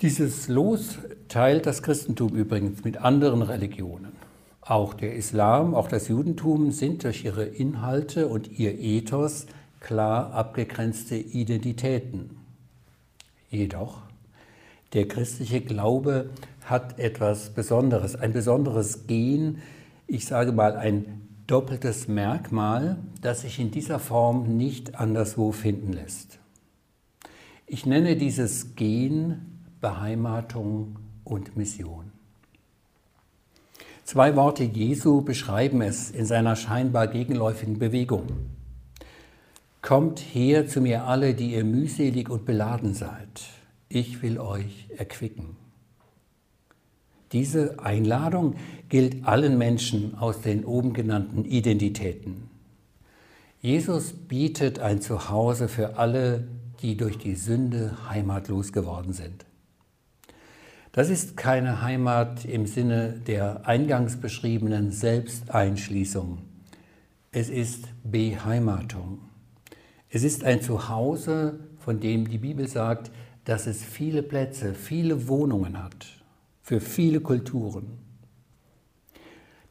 Dieses 0.00 0.48
Los 0.48 0.98
teilt 1.28 1.66
das 1.66 1.82
Christentum 1.82 2.34
übrigens 2.34 2.84
mit 2.84 2.98
anderen 2.98 3.42
Religionen. 3.42 4.12
Auch 4.60 4.94
der 4.94 5.14
Islam, 5.14 5.74
auch 5.74 5.88
das 5.88 6.08
Judentum 6.08 6.72
sind 6.72 7.04
durch 7.04 7.24
ihre 7.24 7.44
Inhalte 7.44 8.26
und 8.26 8.58
ihr 8.58 8.78
Ethos 8.80 9.46
klar 9.80 10.32
abgegrenzte 10.32 11.16
Identitäten. 11.16 12.38
Jedoch, 13.50 14.02
der 14.92 15.06
christliche 15.06 15.60
Glaube 15.60 16.30
hat 16.64 16.98
etwas 16.98 17.50
Besonderes, 17.50 18.16
ein 18.16 18.32
besonderes 18.32 19.06
Gen, 19.06 19.58
ich 20.06 20.26
sage 20.26 20.52
mal 20.52 20.76
ein 20.76 21.22
doppeltes 21.46 22.08
Merkmal, 22.08 22.96
das 23.20 23.42
sich 23.42 23.58
in 23.58 23.70
dieser 23.70 23.98
Form 23.98 24.56
nicht 24.56 24.94
anderswo 24.98 25.52
finden 25.52 25.92
lässt. 25.92 26.38
Ich 27.66 27.86
nenne 27.86 28.16
dieses 28.16 28.74
Gen 28.76 29.60
Beheimatung 29.80 30.98
und 31.24 31.56
Mission. 31.56 32.12
Zwei 34.04 34.36
Worte 34.36 34.64
Jesu 34.64 35.22
beschreiben 35.22 35.80
es 35.80 36.10
in 36.10 36.26
seiner 36.26 36.56
scheinbar 36.56 37.06
gegenläufigen 37.06 37.78
Bewegung. 37.78 38.26
Kommt 39.80 40.20
her 40.20 40.66
zu 40.66 40.80
mir 40.80 41.04
alle, 41.04 41.34
die 41.34 41.52
ihr 41.54 41.64
mühselig 41.64 42.30
und 42.30 42.46
beladen 42.46 42.94
seid. 42.94 43.42
Ich 43.88 44.22
will 44.22 44.38
euch 44.38 44.88
erquicken. 44.96 45.63
Diese 47.32 47.78
Einladung 47.80 48.54
gilt 48.88 49.26
allen 49.26 49.58
Menschen 49.58 50.16
aus 50.18 50.40
den 50.40 50.64
oben 50.64 50.92
genannten 50.92 51.44
Identitäten. 51.44 52.48
Jesus 53.60 54.12
bietet 54.12 54.78
ein 54.78 55.00
Zuhause 55.00 55.68
für 55.68 55.96
alle, 55.98 56.46
die 56.82 56.96
durch 56.96 57.18
die 57.18 57.34
Sünde 57.34 57.96
heimatlos 58.10 58.72
geworden 58.72 59.12
sind. 59.12 59.46
Das 60.92 61.10
ist 61.10 61.36
keine 61.36 61.82
Heimat 61.82 62.44
im 62.44 62.66
Sinne 62.66 63.20
der 63.26 63.66
eingangs 63.66 64.20
beschriebenen 64.20 64.92
Selbsteinschließung. 64.92 66.38
Es 67.32 67.48
ist 67.48 67.86
Beheimatung. 68.04 69.18
Es 70.08 70.22
ist 70.22 70.44
ein 70.44 70.62
Zuhause, 70.62 71.58
von 71.78 71.98
dem 71.98 72.28
die 72.28 72.38
Bibel 72.38 72.68
sagt, 72.68 73.10
dass 73.44 73.66
es 73.66 73.82
viele 73.82 74.22
Plätze, 74.22 74.72
viele 74.72 75.26
Wohnungen 75.26 75.82
hat, 75.82 76.06
für 76.64 76.80
viele 76.80 77.20
Kulturen. 77.20 77.98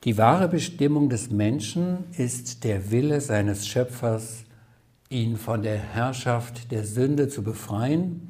Die 0.05 0.17
wahre 0.17 0.47
Bestimmung 0.47 1.09
des 1.09 1.29
Menschen 1.29 2.05
ist 2.17 2.63
der 2.63 2.89
Wille 2.89 3.19
seines 3.19 3.67
Schöpfers, 3.67 4.45
ihn 5.09 5.35
von 5.35 5.61
der 5.61 5.77
Herrschaft 5.77 6.71
der 6.71 6.85
Sünde 6.85 7.27
zu 7.27 7.43
befreien 7.43 8.29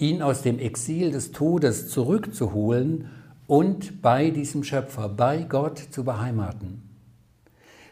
ihn 0.00 0.22
aus 0.22 0.42
dem 0.42 0.58
Exil 0.58 1.12
des 1.12 1.30
Todes 1.30 1.90
zurückzuholen 1.90 3.10
und 3.46 4.00
bei 4.00 4.30
diesem 4.30 4.64
Schöpfer, 4.64 5.08
bei 5.08 5.42
Gott 5.42 5.78
zu 5.78 6.04
beheimaten. 6.04 6.82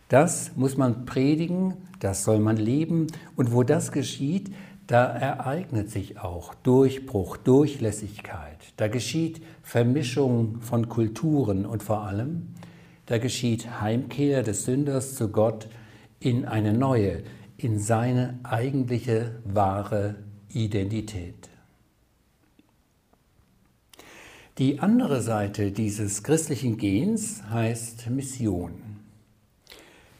Das 0.08 0.52
muss 0.56 0.78
man 0.78 1.04
predigen, 1.04 1.74
das 2.00 2.24
soll 2.24 2.38
man 2.38 2.56
leben 2.56 3.08
und 3.36 3.52
wo 3.52 3.62
das 3.62 3.92
geschieht, 3.92 4.50
da 4.88 5.04
ereignet 5.04 5.90
sich 5.90 6.18
auch 6.18 6.54
Durchbruch, 6.54 7.36
Durchlässigkeit, 7.36 8.56
da 8.78 8.88
geschieht 8.88 9.42
Vermischung 9.62 10.62
von 10.62 10.88
Kulturen 10.88 11.66
und 11.66 11.82
vor 11.82 12.04
allem, 12.04 12.54
da 13.04 13.18
geschieht 13.18 13.80
Heimkehr 13.82 14.42
des 14.42 14.64
Sünders 14.64 15.14
zu 15.14 15.28
Gott 15.28 15.68
in 16.20 16.46
eine 16.46 16.72
neue, 16.72 17.22
in 17.58 17.78
seine 17.78 18.38
eigentliche 18.44 19.42
wahre 19.44 20.16
Identität. 20.48 21.50
Die 24.56 24.80
andere 24.80 25.20
Seite 25.20 25.70
dieses 25.70 26.22
christlichen 26.22 26.78
Gens 26.78 27.42
heißt 27.50 28.08
Mission. 28.08 28.87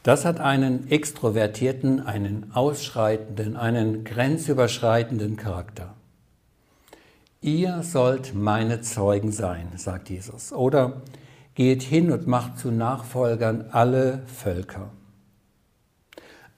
Das 0.08 0.24
hat 0.24 0.40
einen 0.40 0.90
extrovertierten, 0.90 2.00
einen 2.00 2.52
ausschreitenden, 2.54 3.58
einen 3.58 4.04
grenzüberschreitenden 4.04 5.36
Charakter. 5.36 5.96
Ihr 7.42 7.82
sollt 7.82 8.34
meine 8.34 8.80
Zeugen 8.80 9.32
sein, 9.32 9.68
sagt 9.76 10.08
Jesus. 10.08 10.50
Oder 10.54 11.02
geht 11.54 11.82
hin 11.82 12.10
und 12.10 12.26
macht 12.26 12.58
zu 12.58 12.70
Nachfolgern 12.70 13.66
alle 13.70 14.22
Völker. 14.24 14.92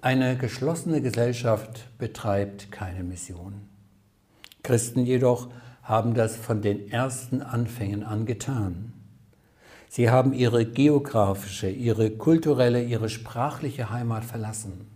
Eine 0.00 0.37
geschlossene 0.37 1.00
Gesellschaft 1.00 1.88
betreibt 1.99 2.71
keine 2.71 3.02
Mission. 3.02 3.69
Christen 4.62 5.00
jedoch 5.00 5.49
haben 5.83 6.14
das 6.14 6.37
von 6.37 6.62
den 6.62 6.88
ersten 6.88 7.42
Anfängen 7.42 8.04
an 8.04 8.26
getan. 8.26 8.92
Sie 9.92 10.09
haben 10.09 10.33
ihre 10.33 10.64
geografische, 10.66 11.68
ihre 11.68 12.11
kulturelle, 12.12 12.81
ihre 12.81 13.09
sprachliche 13.09 13.90
Heimat 13.90 14.24
verlassen. 14.24 14.87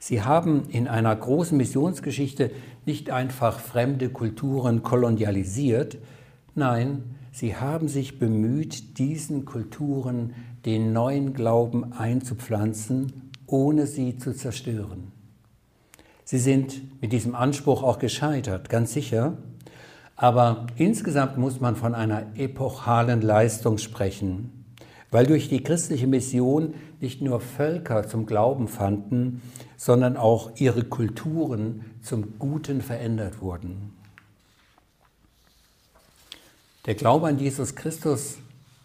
Sie 0.00 0.22
haben 0.22 0.64
in 0.70 0.88
einer 0.88 1.14
großen 1.14 1.56
Missionsgeschichte 1.56 2.50
nicht 2.84 3.10
einfach 3.10 3.60
fremde 3.60 4.08
Kulturen 4.08 4.82
kolonialisiert, 4.82 5.98
nein, 6.56 7.14
sie 7.30 7.54
haben 7.54 7.86
sich 7.86 8.18
bemüht, 8.18 8.98
diesen 8.98 9.44
Kulturen 9.44 10.34
den 10.66 10.92
neuen 10.92 11.32
Glauben 11.32 11.92
einzupflanzen, 11.92 13.30
ohne 13.46 13.86
sie 13.86 14.18
zu 14.18 14.34
zerstören. 14.34 15.12
Sie 16.24 16.40
sind 16.40 17.00
mit 17.00 17.12
diesem 17.12 17.36
Anspruch 17.36 17.84
auch 17.84 18.00
gescheitert, 18.00 18.68
ganz 18.68 18.94
sicher, 18.94 19.36
aber 20.16 20.66
insgesamt 20.76 21.38
muss 21.38 21.60
man 21.60 21.76
von 21.76 21.94
einer 21.94 22.26
epochalen 22.36 23.22
Leistung 23.22 23.78
sprechen, 23.78 24.64
weil 25.10 25.26
durch 25.26 25.48
die 25.48 25.62
christliche 25.62 26.06
Mission 26.06 26.74
nicht 27.00 27.20
nur 27.20 27.40
Völker 27.40 28.06
zum 28.06 28.26
Glauben 28.26 28.68
fanden, 28.68 29.42
sondern 29.76 30.16
auch 30.16 30.52
ihre 30.56 30.84
Kulturen 30.84 31.84
zum 32.02 32.38
Guten 32.38 32.80
verändert 32.80 33.40
wurden. 33.40 33.92
Der 36.86 36.94
Glaube 36.94 37.28
an 37.28 37.38
Jesus 37.38 37.74
Christus 37.74 38.38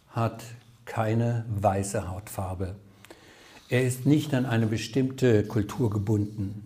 hat 0.10 0.44
keine 0.86 1.46
weiße 1.50 2.10
Hautfarbe. 2.10 2.76
Er 3.70 3.84
ist 3.84 4.06
nicht 4.06 4.34
an 4.34 4.46
eine 4.46 4.68
bestimmte 4.68 5.44
Kultur 5.44 5.90
gebunden. 5.90 6.63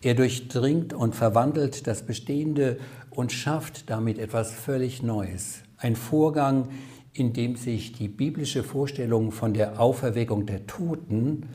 Er 0.00 0.14
durchdringt 0.14 0.92
und 0.92 1.16
verwandelt 1.16 1.86
das 1.86 2.06
Bestehende 2.06 2.78
und 3.18 3.32
schafft 3.32 3.90
damit 3.90 4.16
etwas 4.16 4.52
völlig 4.52 5.02
Neues. 5.02 5.64
Ein 5.76 5.96
Vorgang, 5.96 6.68
in 7.12 7.32
dem 7.32 7.56
sich 7.56 7.90
die 7.90 8.06
biblische 8.06 8.62
Vorstellung 8.62 9.32
von 9.32 9.54
der 9.54 9.80
Auferweckung 9.80 10.46
der 10.46 10.68
Toten 10.68 11.48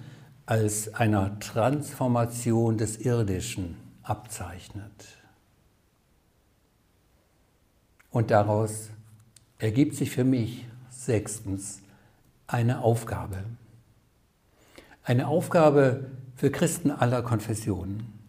als 0.46 0.94
einer 0.94 1.40
Transformation 1.40 2.78
des 2.78 2.98
Irdischen 2.98 3.78
abzeichnet. 4.02 4.92
Und 8.10 8.30
daraus 8.30 8.90
ergibt 9.58 9.96
sich 9.96 10.10
für 10.12 10.26
mich 10.26 10.66
sechstens 10.90 11.82
eine 12.46 12.82
Aufgabe. 12.82 13.38
Eine 15.06 15.30
Aufgabe 15.30 16.12
für 16.36 16.52
Christen 16.52 16.92
aller 16.92 17.22
Konfessionen. 17.22 18.23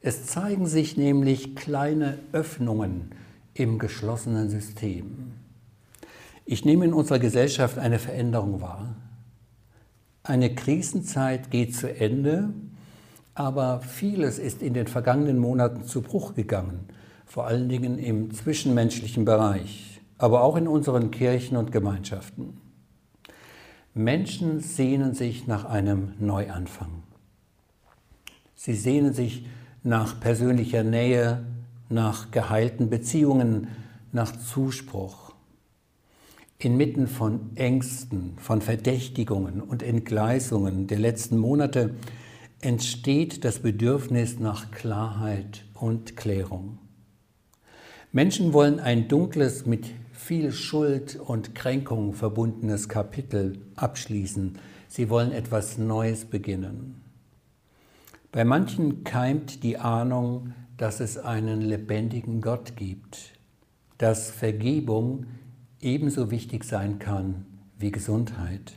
Es 0.00 0.26
zeigen 0.26 0.66
sich 0.66 0.96
nämlich 0.96 1.56
kleine 1.56 2.18
Öffnungen 2.32 3.10
im 3.54 3.78
geschlossenen 3.78 4.48
System. 4.48 5.32
Ich 6.44 6.64
nehme 6.64 6.84
in 6.84 6.92
unserer 6.92 7.18
Gesellschaft 7.18 7.78
eine 7.78 7.98
Veränderung 7.98 8.60
wahr. 8.60 8.94
Eine 10.22 10.54
Krisenzeit 10.54 11.50
geht 11.50 11.74
zu 11.74 11.92
Ende, 11.92 12.50
aber 13.34 13.80
vieles 13.80 14.38
ist 14.38 14.62
in 14.62 14.74
den 14.74 14.86
vergangenen 14.86 15.38
Monaten 15.38 15.84
zu 15.84 16.00
Bruch 16.00 16.34
gegangen, 16.34 16.88
vor 17.26 17.46
allen 17.46 17.68
Dingen 17.68 17.98
im 17.98 18.32
zwischenmenschlichen 18.32 19.24
Bereich, 19.24 20.00
aber 20.16 20.42
auch 20.42 20.56
in 20.56 20.68
unseren 20.68 21.10
Kirchen 21.10 21.56
und 21.56 21.72
Gemeinschaften. 21.72 22.60
Menschen 23.94 24.60
sehnen 24.60 25.14
sich 25.14 25.48
nach 25.48 25.64
einem 25.64 26.12
Neuanfang. 26.20 27.02
Sie 28.54 28.74
sehnen 28.74 29.12
sich 29.12 29.44
nach 29.82 30.20
persönlicher 30.20 30.82
Nähe, 30.82 31.44
nach 31.88 32.30
geheilten 32.30 32.90
Beziehungen, 32.90 33.68
nach 34.12 34.36
Zuspruch. 34.36 35.32
Inmitten 36.58 37.06
von 37.06 37.56
Ängsten, 37.56 38.34
von 38.38 38.60
Verdächtigungen 38.60 39.60
und 39.60 39.82
Entgleisungen 39.82 40.88
der 40.88 40.98
letzten 40.98 41.38
Monate 41.38 41.94
entsteht 42.60 43.44
das 43.44 43.60
Bedürfnis 43.60 44.40
nach 44.40 44.72
Klarheit 44.72 45.64
und 45.74 46.16
Klärung. 46.16 46.78
Menschen 48.10 48.52
wollen 48.52 48.80
ein 48.80 49.06
dunkles, 49.06 49.66
mit 49.66 49.86
viel 50.12 50.50
Schuld 50.50 51.16
und 51.16 51.54
Kränkung 51.54 52.14
verbundenes 52.14 52.88
Kapitel 52.88 53.60
abschließen. 53.76 54.58
Sie 54.88 55.10
wollen 55.10 55.30
etwas 55.30 55.78
Neues 55.78 56.24
beginnen. 56.24 57.07
Bei 58.30 58.44
manchen 58.44 59.04
keimt 59.04 59.62
die 59.62 59.78
Ahnung, 59.78 60.52
dass 60.76 61.00
es 61.00 61.16
einen 61.16 61.62
lebendigen 61.62 62.42
Gott 62.42 62.76
gibt, 62.76 63.32
dass 63.96 64.30
Vergebung 64.30 65.26
ebenso 65.80 66.30
wichtig 66.30 66.64
sein 66.64 66.98
kann 66.98 67.46
wie 67.78 67.90
Gesundheit. 67.90 68.74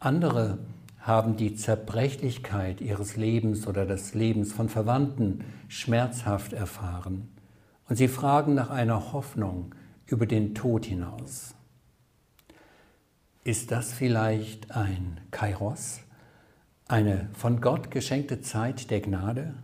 Andere 0.00 0.58
haben 0.98 1.36
die 1.36 1.54
Zerbrechlichkeit 1.54 2.80
ihres 2.80 3.16
Lebens 3.16 3.66
oder 3.66 3.86
des 3.86 4.14
Lebens 4.14 4.52
von 4.52 4.68
Verwandten 4.68 5.44
schmerzhaft 5.68 6.52
erfahren 6.52 7.28
und 7.88 7.96
sie 7.96 8.08
fragen 8.08 8.54
nach 8.54 8.70
einer 8.70 9.12
Hoffnung 9.12 9.74
über 10.06 10.26
den 10.26 10.54
Tod 10.54 10.84
hinaus. 10.84 11.54
Ist 13.44 13.70
das 13.70 13.92
vielleicht 13.92 14.72
ein 14.72 15.20
Kairos? 15.30 16.00
Eine 16.90 17.28
von 17.34 17.60
Gott 17.60 17.90
geschenkte 17.90 18.40
Zeit 18.40 18.90
der 18.90 19.00
Gnade? 19.00 19.54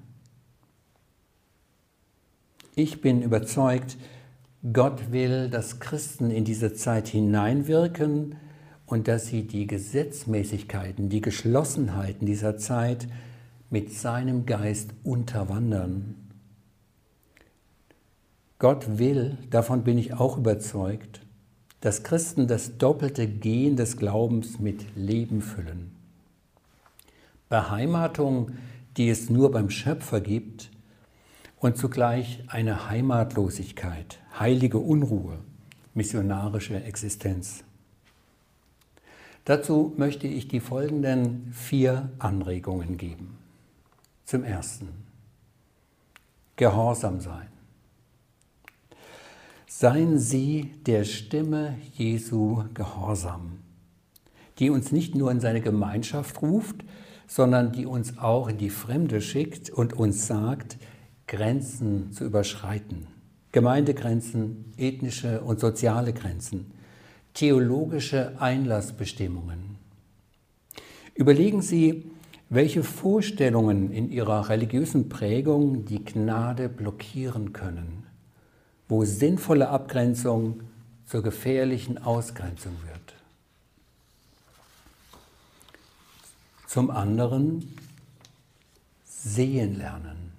Ich 2.74 3.00
bin 3.00 3.22
überzeugt, 3.22 3.96
Gott 4.72 5.12
will, 5.12 5.48
dass 5.48 5.80
Christen 5.80 6.30
in 6.30 6.44
diese 6.44 6.74
Zeit 6.74 7.08
hineinwirken 7.08 8.36
und 8.86 9.08
dass 9.08 9.26
sie 9.26 9.46
die 9.46 9.66
Gesetzmäßigkeiten, 9.66 11.08
die 11.08 11.20
Geschlossenheiten 11.20 12.26
dieser 12.26 12.58
Zeit 12.58 13.08
mit 13.70 13.92
seinem 13.92 14.46
Geist 14.46 14.90
unterwandern. 15.02 16.14
Gott 18.58 18.98
will, 18.98 19.36
davon 19.50 19.84
bin 19.84 19.98
ich 19.98 20.14
auch 20.14 20.38
überzeugt, 20.38 21.20
dass 21.80 22.02
Christen 22.02 22.46
das 22.46 22.78
doppelte 22.78 23.26
Gehen 23.26 23.76
des 23.76 23.96
Glaubens 23.96 24.58
mit 24.58 24.96
Leben 24.96 25.42
füllen. 25.42 25.95
Beheimatung, 27.48 28.52
die 28.96 29.08
es 29.08 29.30
nur 29.30 29.50
beim 29.50 29.70
Schöpfer 29.70 30.20
gibt, 30.20 30.70
und 31.58 31.76
zugleich 31.76 32.44
eine 32.48 32.88
Heimatlosigkeit, 32.88 34.18
heilige 34.38 34.78
Unruhe, 34.78 35.38
missionarische 35.94 36.82
Existenz. 36.82 37.64
Dazu 39.44 39.94
möchte 39.96 40.26
ich 40.26 40.48
die 40.48 40.60
folgenden 40.60 41.52
vier 41.52 42.10
Anregungen 42.18 42.96
geben. 42.96 43.38
Zum 44.24 44.42
Ersten, 44.44 44.88
Gehorsam 46.56 47.20
sein. 47.20 47.48
Seien 49.66 50.18
Sie 50.18 50.72
der 50.86 51.04
Stimme 51.04 51.76
Jesu 51.92 52.64
gehorsam, 52.72 53.58
die 54.58 54.70
uns 54.70 54.90
nicht 54.90 55.14
nur 55.14 55.30
in 55.30 55.40
seine 55.40 55.60
Gemeinschaft 55.60 56.40
ruft, 56.40 56.82
sondern 57.26 57.72
die 57.72 57.86
uns 57.86 58.18
auch 58.18 58.48
in 58.48 58.58
die 58.58 58.70
Fremde 58.70 59.20
schickt 59.20 59.70
und 59.70 59.92
uns 59.94 60.26
sagt, 60.26 60.78
Grenzen 61.26 62.12
zu 62.12 62.24
überschreiten. 62.24 63.08
Gemeindegrenzen, 63.52 64.72
ethnische 64.76 65.40
und 65.40 65.60
soziale 65.60 66.12
Grenzen, 66.12 66.72
theologische 67.34 68.40
Einlassbestimmungen. 68.40 69.76
Überlegen 71.14 71.62
Sie, 71.62 72.10
welche 72.48 72.82
Vorstellungen 72.82 73.90
in 73.90 74.10
Ihrer 74.10 74.48
religiösen 74.48 75.08
Prägung 75.08 75.84
die 75.84 76.04
Gnade 76.04 76.68
blockieren 76.68 77.52
können, 77.52 78.04
wo 78.88 79.04
sinnvolle 79.04 79.68
Abgrenzung 79.68 80.60
zur 81.06 81.22
gefährlichen 81.22 81.98
Ausgrenzung 81.98 82.74
wird. 82.86 83.15
Zum 86.76 86.90
anderen 86.90 87.74
sehen 89.02 89.78
lernen. 89.78 90.32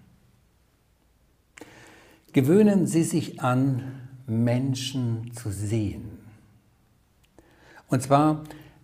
Gewöhnen 2.31 2.85
Sie 2.85 3.01
sich 3.01 3.41
an, 3.41 3.81
Menschen 4.27 5.31
zu 5.33 5.49
sehen. 5.49 6.19
Und 7.87 8.03
zwar 8.03 8.43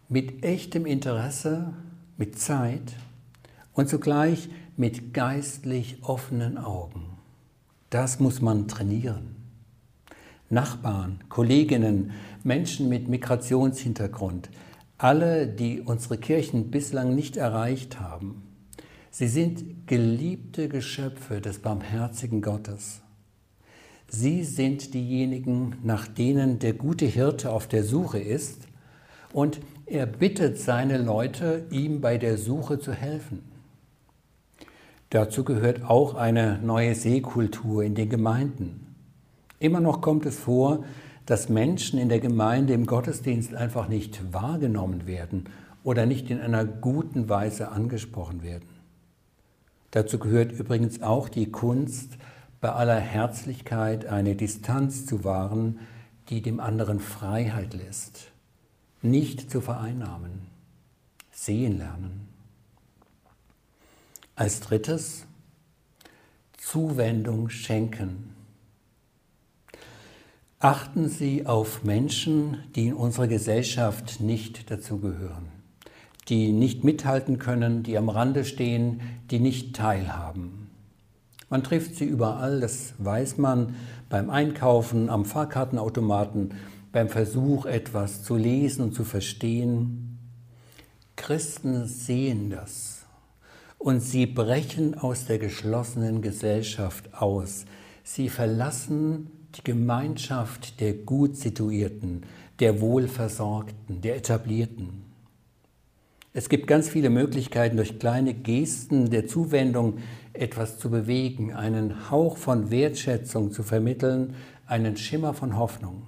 mit 0.09 0.43
echtem 0.43 0.87
Interesse, 0.87 1.75
mit 2.17 2.39
Zeit 2.39 2.95
und 3.75 3.87
zugleich 3.87 4.49
mit 4.75 5.13
geistlich 5.13 5.97
offenen 6.01 6.57
Augen. 6.57 7.05
Das 7.91 8.19
muss 8.19 8.41
man 8.41 8.67
trainieren. 8.67 9.35
Nachbarn, 10.49 11.19
Kolleginnen, 11.29 12.13
Menschen 12.43 12.89
mit 12.89 13.09
Migrationshintergrund, 13.09 14.49
alle, 14.97 15.47
die 15.47 15.81
unsere 15.81 16.17
Kirchen 16.17 16.71
bislang 16.71 17.15
nicht 17.15 17.37
erreicht 17.37 17.99
haben. 17.99 18.43
Sie 19.11 19.27
sind 19.27 19.87
geliebte 19.87 20.69
Geschöpfe 20.69 21.41
des 21.41 21.59
barmherzigen 21.59 22.41
Gottes. 22.41 23.01
Sie 24.07 24.43
sind 24.43 24.93
diejenigen, 24.93 25.75
nach 25.83 26.07
denen 26.07 26.59
der 26.59 26.73
gute 26.73 27.05
Hirte 27.05 27.51
auf 27.51 27.67
der 27.67 27.83
Suche 27.83 28.19
ist 28.19 28.67
und 29.33 29.59
er 29.85 30.05
bittet 30.05 30.59
seine 30.59 30.97
Leute, 30.97 31.65
ihm 31.71 31.99
bei 31.99 32.17
der 32.17 32.37
Suche 32.37 32.79
zu 32.79 32.93
helfen. 32.93 33.43
Dazu 35.09 35.43
gehört 35.43 35.83
auch 35.83 36.15
eine 36.15 36.59
neue 36.59 36.95
Seekultur 36.95 37.83
in 37.83 37.93
den 37.93 38.09
Gemeinden. 38.09 38.95
Immer 39.59 39.79
noch 39.79 40.01
kommt 40.01 40.25
es 40.25 40.39
vor, 40.39 40.83
dass 41.25 41.49
Menschen 41.49 41.99
in 41.99 42.09
der 42.09 42.19
Gemeinde 42.19 42.73
im 42.73 42.85
Gottesdienst 42.85 43.53
einfach 43.53 43.87
nicht 43.87 44.33
wahrgenommen 44.33 45.07
werden 45.07 45.45
oder 45.83 46.05
nicht 46.05 46.29
in 46.29 46.39
einer 46.39 46.65
guten 46.65 47.29
Weise 47.29 47.69
angesprochen 47.69 48.43
werden. 48.43 48.67
Dazu 49.91 50.17
gehört 50.19 50.51
übrigens 50.51 51.01
auch 51.01 51.29
die 51.29 51.51
Kunst, 51.51 52.17
bei 52.61 52.71
aller 52.71 52.99
Herzlichkeit 52.99 54.05
eine 54.05 54.35
Distanz 54.35 55.05
zu 55.05 55.23
wahren, 55.25 55.79
die 56.29 56.41
dem 56.41 56.61
anderen 56.61 56.99
Freiheit 56.99 57.73
lässt, 57.73 58.31
nicht 59.01 59.51
zu 59.51 59.59
vereinnahmen, 59.59 60.47
sehen 61.31 61.77
lernen. 61.77 62.29
Als 64.35 64.61
drittes 64.61 65.25
Zuwendung 66.57 67.49
schenken. 67.49 68.33
Achten 70.63 71.09
Sie 71.09 71.45
auf 71.45 71.83
Menschen, 71.83 72.59
die 72.73 72.87
in 72.87 72.93
unserer 72.93 73.27
Gesellschaft 73.27 74.21
nicht 74.21 74.71
dazugehören, 74.71 75.49
die 76.29 76.53
nicht 76.53 76.85
mithalten 76.85 77.37
können, 77.37 77.83
die 77.83 77.97
am 77.97 78.07
Rande 78.07 78.45
stehen, 78.45 79.01
die 79.29 79.39
nicht 79.39 79.75
teilhaben. 79.75 80.69
Man 81.49 81.65
trifft 81.65 81.95
sie 81.95 82.05
überall, 82.05 82.61
das 82.61 82.93
weiß 82.97 83.39
man, 83.39 83.75
beim 84.07 84.29
Einkaufen, 84.29 85.09
am 85.09 85.25
Fahrkartenautomaten, 85.25 86.53
beim 86.93 87.09
Versuch, 87.09 87.65
etwas 87.65 88.23
zu 88.23 88.37
lesen 88.37 88.83
und 88.85 88.95
zu 88.95 89.03
verstehen. 89.03 90.17
Christen 91.17 91.87
sehen 91.87 92.49
das 92.49 93.05
und 93.79 93.99
sie 93.99 94.27
brechen 94.27 94.97
aus 94.97 95.25
der 95.25 95.39
geschlossenen 95.39 96.21
Gesellschaft 96.21 97.13
aus. 97.15 97.65
Sie 98.05 98.29
verlassen 98.29 99.29
die 99.55 99.63
Gemeinschaft 99.63 100.79
der 100.79 100.93
gut 100.93 101.37
situierten, 101.37 102.23
der 102.59 102.81
wohlversorgten, 102.81 104.01
der 104.01 104.15
etablierten. 104.15 105.03
Es 106.33 106.49
gibt 106.49 106.65
ganz 106.65 106.89
viele 106.89 107.11
Möglichkeiten, 107.11 107.77
durch 107.77 107.99
kleine 107.99 108.33
Gesten 108.33 109.11
der 109.11 109.27
Zuwendung 109.27 109.99
etwas 110.33 110.79
zu 110.79 110.89
bewegen, 110.89 111.53
einen 111.53 112.09
Hauch 112.09 112.37
von 112.37 112.71
Wertschätzung 112.71 113.51
zu 113.51 113.61
vermitteln, 113.61 114.33
einen 114.65 114.97
Schimmer 114.97 115.35
von 115.35 115.57
Hoffnung. 115.57 116.07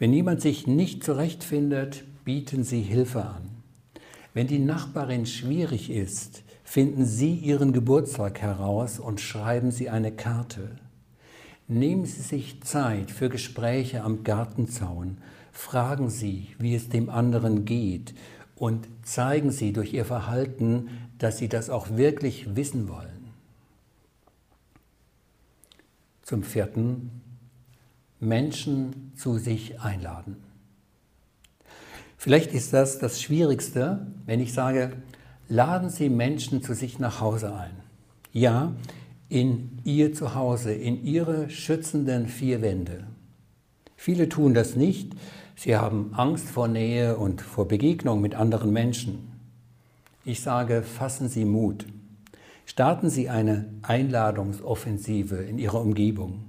Wenn 0.00 0.12
jemand 0.12 0.40
sich 0.40 0.66
nicht 0.66 1.04
zurechtfindet, 1.04 2.04
bieten 2.24 2.64
Sie 2.64 2.80
Hilfe 2.80 3.24
an. 3.24 3.50
Wenn 4.34 4.48
die 4.48 4.58
Nachbarin 4.58 5.26
schwierig 5.26 5.90
ist, 5.90 6.42
finden 6.64 7.04
Sie 7.04 7.34
Ihren 7.34 7.72
Geburtstag 7.72 8.40
heraus 8.40 8.98
und 8.98 9.20
schreiben 9.20 9.70
Sie 9.70 9.88
eine 9.88 10.10
Karte. 10.10 10.70
Nehmen 11.70 12.04
Sie 12.04 12.22
sich 12.22 12.60
Zeit 12.64 13.12
für 13.12 13.28
Gespräche 13.28 14.02
am 14.02 14.24
Gartenzaun. 14.24 15.18
Fragen 15.52 16.10
Sie, 16.10 16.48
wie 16.58 16.74
es 16.74 16.88
dem 16.88 17.08
anderen 17.08 17.64
geht 17.64 18.12
und 18.56 18.88
zeigen 19.04 19.52
Sie 19.52 19.72
durch 19.72 19.92
Ihr 19.94 20.04
Verhalten, 20.04 20.88
dass 21.18 21.38
Sie 21.38 21.48
das 21.48 21.70
auch 21.70 21.90
wirklich 21.90 22.56
wissen 22.56 22.88
wollen. 22.88 23.30
Zum 26.22 26.42
vierten, 26.42 27.22
Menschen 28.18 29.12
zu 29.14 29.38
sich 29.38 29.80
einladen. 29.80 30.38
Vielleicht 32.16 32.52
ist 32.52 32.72
das 32.72 32.98
das 32.98 33.22
Schwierigste, 33.22 34.08
wenn 34.26 34.40
ich 34.40 34.52
sage, 34.52 34.90
laden 35.48 35.88
Sie 35.88 36.08
Menschen 36.08 36.64
zu 36.64 36.74
sich 36.74 36.98
nach 36.98 37.20
Hause 37.20 37.54
ein. 37.54 37.76
Ja, 38.32 38.72
in 39.30 39.78
Ihr 39.84 40.12
Zuhause, 40.12 40.74
in 40.74 41.02
Ihre 41.02 41.48
schützenden 41.48 42.26
vier 42.28 42.60
Wände. 42.60 43.04
Viele 43.96 44.28
tun 44.28 44.52
das 44.52 44.76
nicht, 44.76 45.14
Sie 45.54 45.76
haben 45.76 46.12
Angst 46.14 46.48
vor 46.48 46.68
Nähe 46.68 47.16
und 47.16 47.40
vor 47.40 47.68
Begegnung 47.68 48.20
mit 48.20 48.34
anderen 48.34 48.72
Menschen. 48.72 49.30
Ich 50.24 50.40
sage, 50.40 50.82
fassen 50.82 51.28
Sie 51.28 51.44
Mut. 51.44 51.86
Starten 52.66 53.10
Sie 53.10 53.28
eine 53.28 53.66
Einladungsoffensive 53.82 55.36
in 55.36 55.58
Ihrer 55.58 55.80
Umgebung. 55.80 56.44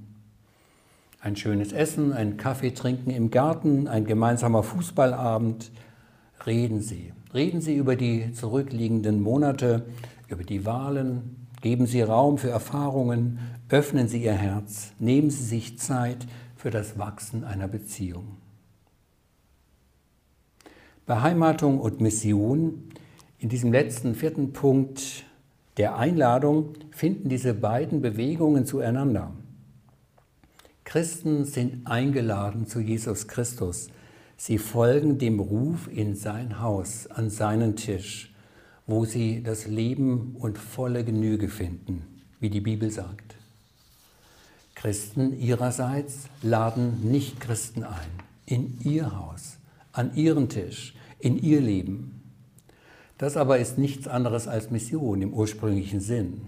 Ein 1.19 1.35
schönes 1.35 1.73
Essen, 1.73 2.13
ein 2.13 2.37
Kaffee 2.37 2.71
trinken 2.71 3.11
im 3.11 3.31
Garten, 3.31 3.87
ein 3.87 4.05
gemeinsamer 4.05 4.63
Fußballabend. 4.63 5.71
Reden 6.45 6.81
Sie. 6.81 7.11
Reden 7.33 7.61
Sie 7.61 7.75
über 7.75 7.95
die 7.95 8.31
zurückliegenden 8.33 9.21
Monate, 9.21 9.85
über 10.29 10.43
die 10.43 10.65
Wahlen. 10.65 11.40
Geben 11.61 11.85
Sie 11.85 12.01
Raum 12.01 12.37
für 12.39 12.49
Erfahrungen. 12.49 13.39
Öffnen 13.69 14.07
Sie 14.07 14.23
Ihr 14.23 14.33
Herz. 14.33 14.93
Nehmen 14.99 15.29
Sie 15.29 15.43
sich 15.43 15.77
Zeit 15.77 16.27
für 16.55 16.71
das 16.71 16.97
Wachsen 16.97 17.43
einer 17.43 17.67
Beziehung. 17.67 18.37
Beheimatung 21.05 21.79
und 21.79 22.01
Mission, 22.01 22.89
in 23.37 23.49
diesem 23.49 23.71
letzten 23.71 24.15
vierten 24.15 24.53
Punkt 24.53 25.25
der 25.77 25.97
Einladung 25.97 26.73
finden 26.91 27.29
diese 27.29 27.53
beiden 27.53 28.01
Bewegungen 28.01 28.65
zueinander. 28.65 29.31
Christen 30.83 31.45
sind 31.45 31.87
eingeladen 31.87 32.67
zu 32.67 32.79
Jesus 32.79 33.27
Christus. 33.27 33.87
Sie 34.37 34.57
folgen 34.57 35.17
dem 35.17 35.39
Ruf 35.39 35.87
in 35.91 36.15
sein 36.15 36.59
Haus, 36.59 37.07
an 37.07 37.29
seinen 37.29 37.75
Tisch, 37.75 38.30
wo 38.91 39.05
sie 39.05 39.41
das 39.41 39.67
Leben 39.67 40.35
und 40.37 40.57
volle 40.57 41.05
Genüge 41.05 41.47
finden, 41.47 42.03
wie 42.41 42.49
die 42.49 42.59
Bibel 42.59 42.91
sagt. 42.91 43.37
Christen 44.75 45.39
ihrerseits 45.39 46.27
laden 46.41 47.09
Nicht-Christen 47.09 47.85
ein, 47.85 48.09
in 48.45 48.81
ihr 48.83 49.15
Haus, 49.17 49.59
an 49.93 50.13
ihren 50.15 50.49
Tisch, 50.49 50.93
in 51.19 51.41
ihr 51.41 51.61
Leben. 51.61 52.21
Das 53.17 53.37
aber 53.37 53.59
ist 53.59 53.77
nichts 53.77 54.09
anderes 54.09 54.49
als 54.49 54.71
Mission 54.71 55.21
im 55.21 55.33
ursprünglichen 55.33 56.01
Sinn. 56.01 56.41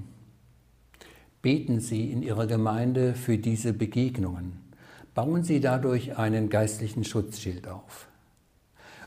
Beten 1.42 1.80
Sie 1.80 2.12
in 2.12 2.24
Ihrer 2.24 2.48
Gemeinde 2.48 3.14
für 3.14 3.38
diese 3.38 3.72
Begegnungen. 3.72 4.54
Bauen 5.16 5.44
Sie 5.44 5.62
dadurch 5.62 6.18
einen 6.18 6.50
geistlichen 6.50 7.06
Schutzschild 7.06 7.70
auf. 7.70 8.08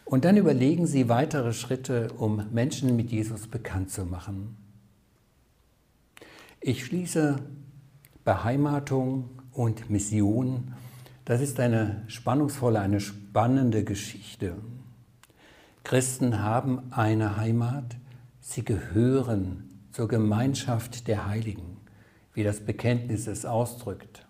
Und 0.07 0.25
dann 0.25 0.37
überlegen 0.37 0.87
Sie 0.87 1.09
weitere 1.09 1.53
Schritte, 1.53 2.13
um 2.17 2.47
Menschen 2.53 2.95
mit 2.95 3.11
Jesus 3.11 3.49
bekannt 3.49 3.91
zu 3.91 4.05
machen. 4.05 4.57
Ich 6.61 6.85
schließe 6.85 7.41
Beheimatung 8.25 9.29
und 9.53 9.91
Mission. 9.91 10.75
Das 11.25 11.41
ist 11.41 11.59
eine 11.59 12.05
spannungsvolle, 12.07 12.79
eine 12.79 13.01
spannende 13.01 13.83
Geschichte. 13.83 14.55
Christen 15.83 16.41
haben 16.41 16.93
eine 16.93 17.37
Heimat, 17.37 17.97
sie 18.41 18.65
gehören 18.65 19.71
zur 19.91 20.07
Gemeinschaft 20.07 21.09
der 21.09 21.27
Heiligen, 21.27 21.79
wie 22.33 22.45
das 22.45 22.61
Bekenntnis 22.61 23.27
es 23.27 23.45
ausdrückt. 23.45 24.25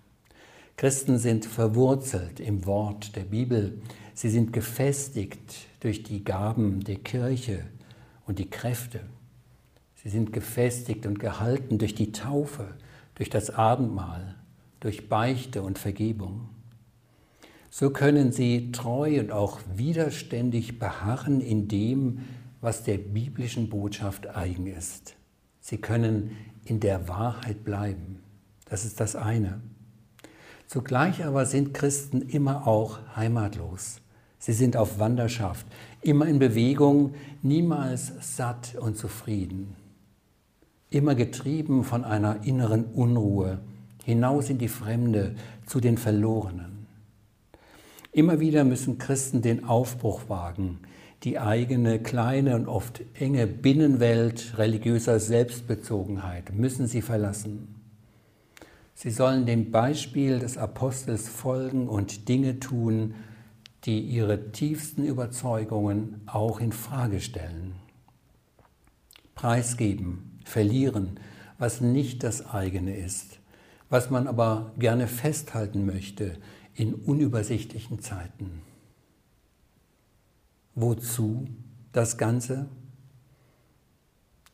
Christen 0.78 1.18
sind 1.18 1.44
verwurzelt 1.44 2.40
im 2.40 2.64
Wort 2.64 3.16
der 3.16 3.24
Bibel, 3.24 3.80
sie 4.16 4.30
sind 4.30 4.52
gefestigt 4.52 5.68
durch 5.80 6.02
die 6.02 6.24
Gaben 6.24 6.82
der 6.82 6.96
Kirche 6.96 7.64
und 8.26 8.38
die 8.38 8.50
Kräfte. 8.50 9.00
Sie 9.94 10.08
sind 10.08 10.32
gefestigt 10.32 11.06
und 11.06 11.18
gehalten 11.18 11.78
durch 11.78 11.94
die 11.94 12.12
Taufe, 12.12 12.74
durch 13.14 13.30
das 13.30 13.50
Abendmahl, 13.50 14.34
durch 14.80 15.08
Beichte 15.08 15.62
und 15.62 15.78
Vergebung. 15.78 16.48
So 17.70 17.90
können 17.90 18.32
sie 18.32 18.72
treu 18.72 19.20
und 19.20 19.32
auch 19.32 19.60
widerständig 19.74 20.78
beharren 20.78 21.40
in 21.40 21.68
dem, 21.68 22.20
was 22.62 22.84
der 22.84 22.96
biblischen 22.96 23.68
Botschaft 23.68 24.28
eigen 24.34 24.66
ist. 24.66 25.14
Sie 25.60 25.76
können 25.78 26.30
in 26.64 26.80
der 26.80 27.06
Wahrheit 27.06 27.64
bleiben. 27.64 28.22
Das 28.64 28.86
ist 28.86 28.98
das 28.98 29.14
eine. 29.14 29.60
Zugleich 30.66 31.24
aber 31.24 31.44
sind 31.44 31.74
Christen 31.74 32.22
immer 32.22 32.66
auch 32.66 32.98
heimatlos. 33.14 34.00
Sie 34.38 34.52
sind 34.52 34.76
auf 34.76 34.98
Wanderschaft, 34.98 35.66
immer 36.02 36.26
in 36.26 36.38
Bewegung, 36.38 37.14
niemals 37.42 38.12
satt 38.20 38.76
und 38.78 38.96
zufrieden. 38.96 39.74
Immer 40.90 41.14
getrieben 41.14 41.84
von 41.84 42.04
einer 42.04 42.44
inneren 42.44 42.84
Unruhe, 42.84 43.58
hinaus 44.04 44.50
in 44.50 44.58
die 44.58 44.68
Fremde, 44.68 45.34
zu 45.66 45.80
den 45.80 45.98
Verlorenen. 45.98 46.86
Immer 48.12 48.40
wieder 48.40 48.64
müssen 48.64 48.98
Christen 48.98 49.42
den 49.42 49.64
Aufbruch 49.64 50.28
wagen, 50.28 50.78
die 51.22 51.38
eigene 51.38 51.98
kleine 51.98 52.54
und 52.54 52.68
oft 52.68 53.02
enge 53.18 53.46
Binnenwelt 53.46 54.58
religiöser 54.58 55.18
Selbstbezogenheit 55.18 56.54
müssen 56.54 56.86
sie 56.86 57.02
verlassen. 57.02 57.74
Sie 58.94 59.10
sollen 59.10 59.44
dem 59.44 59.70
Beispiel 59.70 60.38
des 60.38 60.56
Apostels 60.56 61.28
folgen 61.28 61.88
und 61.88 62.28
Dinge 62.28 62.60
tun, 62.60 63.14
die 63.84 64.00
ihre 64.00 64.52
tiefsten 64.52 65.04
Überzeugungen 65.04 66.22
auch 66.26 66.60
in 66.60 66.72
Frage 66.72 67.20
stellen. 67.20 67.74
Preisgeben, 69.34 70.40
verlieren, 70.44 71.20
was 71.58 71.80
nicht 71.80 72.22
das 72.22 72.46
eigene 72.46 72.96
ist, 72.96 73.38
was 73.88 74.10
man 74.10 74.26
aber 74.26 74.72
gerne 74.78 75.06
festhalten 75.06 75.86
möchte, 75.86 76.38
in 76.74 76.94
unübersichtlichen 76.94 78.00
Zeiten. 78.00 78.62
Wozu 80.74 81.48
das 81.92 82.18
Ganze? 82.18 82.68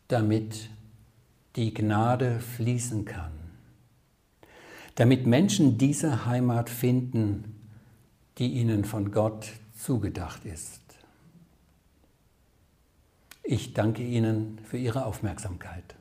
Damit 0.09 0.71
die 1.57 1.75
Gnade 1.75 2.39
fließen 2.39 3.05
kann. 3.05 3.33
Damit 4.95 5.27
Menschen 5.27 5.79
diese 5.79 6.27
Heimat 6.27 6.71
finden, 6.71 7.52
die 8.39 8.53
ihnen 8.53 8.85
von 8.85 9.13
Gott 9.13 9.49
zugedacht 9.75 10.45
ist. 10.45 10.81
Ich 13.43 13.75
danke 13.75 14.03
Ihnen 14.03 14.61
für 14.65 14.79
Ihre 14.79 15.05
Aufmerksamkeit. 15.05 15.97